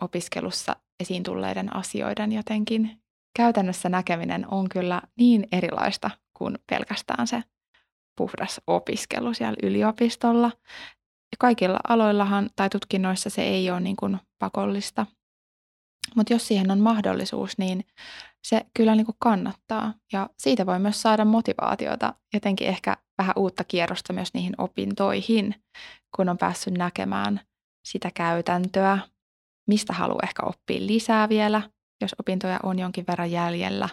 opiskelussa 0.00 0.76
esiin 1.00 1.22
tulleiden 1.22 1.76
asioiden 1.76 2.32
jotenkin 2.32 3.02
käytännössä 3.36 3.88
näkeminen 3.88 4.46
on 4.50 4.68
kyllä 4.68 5.02
niin 5.18 5.48
erilaista 5.52 6.10
kuin 6.38 6.58
pelkästään 6.70 7.26
se 7.26 7.42
puhdas 8.16 8.60
opiskelu 8.66 9.34
siellä 9.34 9.56
yliopistolla. 9.62 10.52
Kaikilla 11.38 11.80
aloillahan 11.88 12.50
tai 12.56 12.70
tutkinnoissa 12.70 13.30
se 13.30 13.42
ei 13.42 13.70
ole 13.70 13.80
niin 13.80 13.96
kuin 13.96 14.18
pakollista 14.38 15.06
mutta 16.16 16.32
jos 16.32 16.48
siihen 16.48 16.70
on 16.70 16.80
mahdollisuus, 16.80 17.58
niin 17.58 17.84
se 18.44 18.66
kyllä 18.76 18.94
niin 18.94 19.06
kuin 19.06 19.16
kannattaa. 19.18 19.94
Ja 20.12 20.30
siitä 20.38 20.66
voi 20.66 20.78
myös 20.78 21.02
saada 21.02 21.24
motivaatiota, 21.24 22.14
jotenkin 22.34 22.68
ehkä 22.68 22.96
vähän 23.18 23.34
uutta 23.36 23.64
kierrosta 23.64 24.12
myös 24.12 24.34
niihin 24.34 24.54
opintoihin, 24.58 25.54
kun 26.16 26.28
on 26.28 26.38
päässyt 26.38 26.74
näkemään 26.74 27.40
sitä 27.88 28.10
käytäntöä, 28.14 28.98
mistä 29.68 29.92
haluaa 29.92 30.22
ehkä 30.22 30.42
oppia 30.46 30.86
lisää 30.86 31.28
vielä, 31.28 31.62
jos 32.00 32.14
opintoja 32.18 32.60
on 32.62 32.78
jonkin 32.78 33.04
verran 33.08 33.30
jäljellä. 33.30 33.88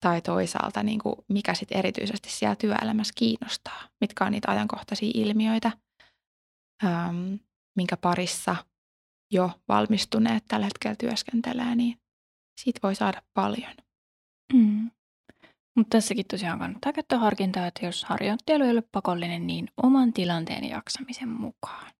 Tai 0.00 0.20
toisaalta, 0.20 0.82
niin 0.82 0.98
kuin 0.98 1.14
mikä 1.28 1.54
sitten 1.54 1.78
erityisesti 1.78 2.30
siellä 2.30 2.56
työelämässä 2.56 3.12
kiinnostaa, 3.16 3.88
mitkä 4.00 4.24
on 4.24 4.32
niitä 4.32 4.50
ajankohtaisia 4.50 5.10
ilmiöitä, 5.14 5.72
äm, 6.84 7.38
minkä 7.76 7.96
parissa– 7.96 8.56
jo 9.30 9.50
valmistuneet 9.68 10.44
tällä 10.48 10.66
hetkellä 10.66 10.96
työskentelee, 10.96 11.74
niin 11.74 11.98
siitä 12.60 12.80
voi 12.82 12.94
saada 12.94 13.22
paljon. 13.34 13.74
Mm. 14.52 14.90
Mutta 15.76 15.90
tässäkin 15.90 16.26
tosiaan 16.26 16.58
kannattaa 16.58 16.92
käyttää 16.92 17.18
harkintaa, 17.18 17.66
että 17.66 17.86
jos 17.86 18.04
harjoittelu 18.04 18.64
ei 18.64 18.70
ole 18.70 18.82
pakollinen, 18.92 19.46
niin 19.46 19.68
oman 19.82 20.12
tilanteen 20.12 20.64
ja 20.64 20.76
jaksamisen 20.76 21.28
mukaan. 21.28 21.92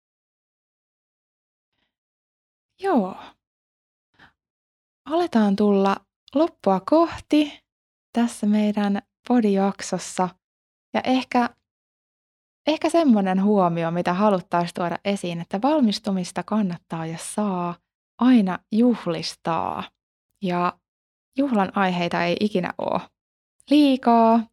Joo. 2.82 3.16
Aletaan 5.04 5.56
tulla 5.56 5.96
loppua 6.34 6.80
kohti 6.80 7.60
tässä 8.12 8.46
meidän 8.46 9.02
podijaksossa. 9.28 10.28
Ja 10.94 11.00
ehkä 11.04 11.55
Ehkä 12.66 12.90
semmoinen 12.90 13.42
huomio, 13.42 13.90
mitä 13.90 14.14
haluttaisiin 14.14 14.74
tuoda 14.74 14.98
esiin, 15.04 15.40
että 15.40 15.62
valmistumista 15.62 16.42
kannattaa 16.42 17.06
ja 17.06 17.18
saa 17.18 17.74
aina 18.20 18.58
juhlistaa. 18.72 19.90
Ja 20.42 20.78
juhlan 21.38 21.72
aiheita 21.74 22.24
ei 22.24 22.36
ikinä 22.40 22.74
ole 22.78 23.00
liikaa. 23.70 24.46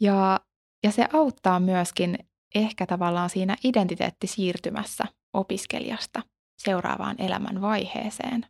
Ja, 0.00 0.40
ja 0.84 0.92
se 0.92 1.08
auttaa 1.12 1.60
myöskin 1.60 2.18
ehkä 2.54 2.86
tavallaan 2.86 3.30
siinä 3.30 3.56
identiteettisiirtymässä 3.64 5.04
opiskelijasta 5.32 6.22
seuraavaan 6.58 7.16
elämän 7.20 7.60
vaiheeseen. 7.60 8.46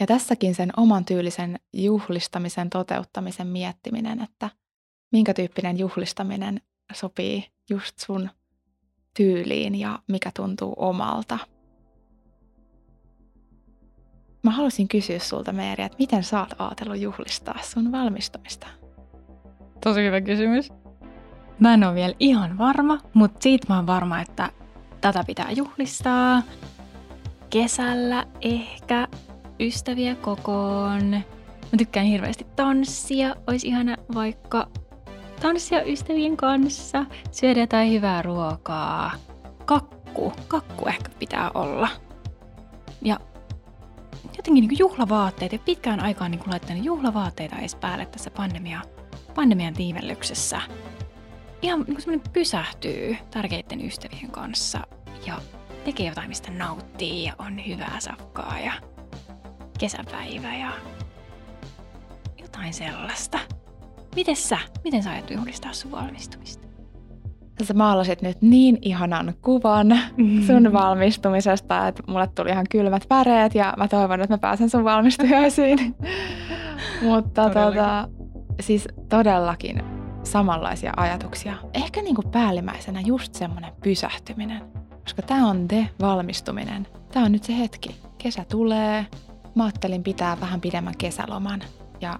Ja 0.00 0.06
tässäkin 0.06 0.54
sen 0.54 0.70
oman 0.76 1.04
tyylisen 1.04 1.60
juhlistamisen 1.72 2.70
toteuttamisen 2.70 3.46
miettiminen, 3.46 4.22
että 4.22 4.50
minkä 5.12 5.34
tyyppinen 5.34 5.78
juhlistaminen 5.78 6.60
sopii 6.92 7.44
just 7.70 7.98
sun 7.98 8.30
tyyliin 9.16 9.74
ja 9.74 9.98
mikä 10.08 10.30
tuntuu 10.36 10.74
omalta. 10.76 11.38
Mä 14.42 14.50
haluaisin 14.50 14.88
kysyä 14.88 15.18
sulta, 15.18 15.52
Meeri, 15.52 15.84
että 15.84 15.98
miten 15.98 16.24
sä 16.24 16.40
oot 16.40 16.54
ajatellut 16.58 17.00
juhlistaa 17.00 17.58
sun 17.62 17.92
valmistumista? 17.92 18.66
Tosi 19.84 20.04
hyvä 20.04 20.20
kysymys. 20.20 20.72
Mä 21.58 21.74
en 21.74 21.84
ole 21.84 21.94
vielä 21.94 22.14
ihan 22.18 22.58
varma, 22.58 22.98
mutta 23.14 23.42
siitä 23.42 23.66
mä 23.68 23.76
oon 23.76 23.86
varma, 23.86 24.20
että 24.20 24.50
tätä 25.00 25.24
pitää 25.26 25.50
juhlistaa. 25.50 26.42
Kesällä 27.50 28.26
ehkä 28.40 29.08
ystäviä 29.60 30.14
kokoon. 30.14 31.10
Mä 31.72 31.78
tykkään 31.78 32.06
hirveästi 32.06 32.46
tanssia. 32.56 33.36
Olisi 33.46 33.68
ihana 33.68 33.96
vaikka 34.14 34.68
tanssia 35.42 35.82
ystävien 35.82 36.36
kanssa, 36.36 37.06
syödä 37.30 37.60
jotain 37.60 37.92
hyvää 37.92 38.22
ruokaa. 38.22 39.12
Kakku, 39.64 40.32
kakku 40.48 40.88
ehkä 40.88 41.08
pitää 41.18 41.50
olla. 41.54 41.88
Ja 43.02 43.20
jotenkin 44.36 44.68
niin 44.68 44.78
juhlavaatteet, 44.78 45.52
ja 45.52 45.58
pitkään 45.58 46.00
aikaan 46.00 46.30
niin 46.30 46.42
laittanut 46.46 46.84
juhlavaatteita 46.84 47.56
edes 47.56 47.74
päälle 47.74 48.06
tässä 48.06 48.30
pandemia, 48.30 48.80
pandemian 49.34 49.74
tiimellyksessä. 49.74 50.60
Ihan 51.62 51.84
niin 51.86 52.04
kuin 52.04 52.22
pysähtyy 52.32 53.16
tärkeiden 53.30 53.86
ystävien 53.86 54.30
kanssa 54.30 54.80
ja 55.26 55.38
tekee 55.84 56.08
jotain, 56.08 56.28
mistä 56.28 56.50
nauttii 56.50 57.24
ja 57.24 57.34
on 57.38 57.66
hyvää 57.66 58.00
safkaa 58.00 58.58
ja 58.58 58.72
kesäpäivä 59.78 60.56
ja 60.56 60.72
jotain 62.42 62.74
sellaista. 62.74 63.38
Miten 64.14 64.36
sä? 64.36 64.58
Miten 64.84 65.02
sä 65.02 65.10
ajat 65.10 65.30
juhlistaa 65.30 65.72
sun 65.72 65.90
valmistumista? 65.90 66.66
Sä 67.62 67.74
maalasit 67.74 68.22
nyt 68.22 68.42
niin 68.42 68.78
ihanan 68.82 69.34
kuvan 69.42 69.98
mm. 70.16 70.46
sun 70.46 70.72
valmistumisesta, 70.72 71.88
että 71.88 72.02
mulle 72.06 72.26
tuli 72.26 72.50
ihan 72.50 72.66
kylmät 72.70 73.06
väreet 73.10 73.54
ja 73.54 73.74
mä 73.76 73.88
toivon, 73.88 74.20
että 74.20 74.34
mä 74.34 74.38
pääsen 74.38 74.70
sun 74.70 74.84
valmistujaisiin. 74.84 75.78
Mutta 77.08 77.50
tota, 77.50 78.08
siis 78.60 78.88
todellakin 79.08 79.82
samanlaisia 80.24 80.92
ajatuksia. 80.96 81.54
Ehkä 81.74 82.02
niin 82.02 82.14
kuin 82.14 82.30
päällimmäisenä 82.30 83.00
just 83.00 83.34
semmoinen 83.34 83.72
pysähtyminen. 83.82 84.62
Koska 85.02 85.22
tämä 85.22 85.50
on 85.50 85.68
te 85.68 85.88
valmistuminen. 86.00 86.86
Tämä 87.12 87.26
on 87.26 87.32
nyt 87.32 87.44
se 87.44 87.58
hetki. 87.58 87.96
Kesä 88.18 88.44
tulee. 88.50 89.06
Mä 89.54 89.64
ajattelin 89.64 90.02
pitää 90.02 90.40
vähän 90.40 90.60
pidemmän 90.60 90.96
kesäloman. 90.98 91.60
Ja 92.00 92.18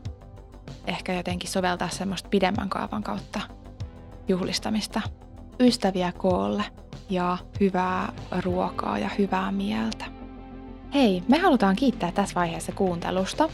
ehkä 0.86 1.12
jotenkin 1.12 1.50
soveltaa 1.50 1.88
semmoista 1.88 2.28
pidemmän 2.28 2.68
kaavan 2.68 3.02
kautta 3.02 3.40
juhlistamista. 4.28 5.00
Ystäviä 5.60 6.12
koolle 6.12 6.64
ja 7.10 7.38
hyvää 7.60 8.12
ruokaa 8.42 8.98
ja 8.98 9.10
hyvää 9.18 9.52
mieltä. 9.52 10.04
Hei, 10.94 11.22
me 11.28 11.38
halutaan 11.38 11.76
kiittää 11.76 12.12
tässä 12.12 12.34
vaiheessa 12.34 12.72
kuuntelusta. 12.72 13.48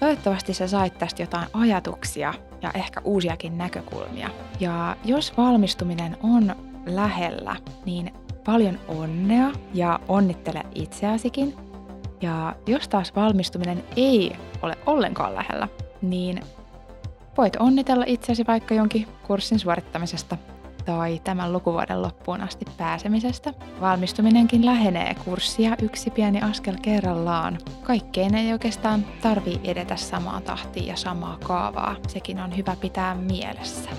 Toivottavasti 0.00 0.54
sä 0.54 0.68
sait 0.68 0.98
tästä 0.98 1.22
jotain 1.22 1.48
ajatuksia 1.52 2.34
ja 2.62 2.70
ehkä 2.74 3.00
uusiakin 3.04 3.58
näkökulmia. 3.58 4.30
Ja 4.60 4.96
jos 5.04 5.36
valmistuminen 5.36 6.16
on 6.22 6.56
lähellä, 6.86 7.56
niin 7.84 8.14
paljon 8.44 8.78
onnea 8.88 9.50
ja 9.74 10.00
onnittele 10.08 10.62
itseäsikin. 10.74 11.54
Ja 12.20 12.56
jos 12.66 12.88
taas 12.88 13.16
valmistuminen 13.16 13.84
ei 13.96 14.36
ole 14.62 14.78
ollenkaan 14.86 15.34
lähellä, 15.34 15.68
niin 16.10 16.40
voit 17.38 17.56
onnitella 17.56 18.04
itsesi 18.06 18.44
vaikka 18.46 18.74
jonkin 18.74 19.08
kurssin 19.26 19.58
suorittamisesta 19.58 20.36
tai 20.84 21.20
tämän 21.24 21.52
lukuvuoden 21.52 22.02
loppuun 22.02 22.40
asti 22.40 22.64
pääsemisestä. 22.76 23.54
Valmistuminenkin 23.80 24.66
lähenee 24.66 25.14
kurssia 25.24 25.76
yksi 25.82 26.10
pieni 26.10 26.40
askel 26.42 26.76
kerrallaan. 26.82 27.58
Kaikkeen 27.82 28.34
ei 28.34 28.52
oikeastaan 28.52 29.04
tarvii 29.22 29.60
edetä 29.64 29.96
samaa 29.96 30.40
tahtia 30.40 30.86
ja 30.86 30.96
samaa 30.96 31.38
kaavaa. 31.44 31.96
Sekin 32.08 32.40
on 32.40 32.56
hyvä 32.56 32.76
pitää 32.80 33.14
mielessä. 33.14 33.90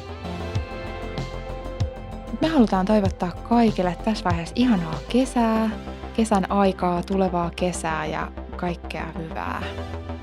Me 2.42 2.48
halutaan 2.48 2.86
toivottaa 2.86 3.32
kaikille 3.32 3.98
tässä 4.04 4.26
vaiheessa 4.26 4.56
ihanaa 4.58 5.00
kesää 5.10 5.70
kesän 6.18 6.52
aikaa, 6.52 7.04
tulevaa 7.04 7.52
kesää 7.56 8.06
ja 8.06 8.32
kaikkea 8.56 9.06
hyvää. 9.18 9.64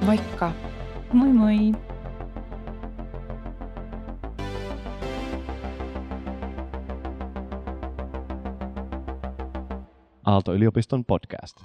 Moikka! 0.04 0.52
Moi 1.14 1.28
moi! 1.32 1.72
Aalto-yliopiston 10.26 11.04
podcast. 11.04 11.62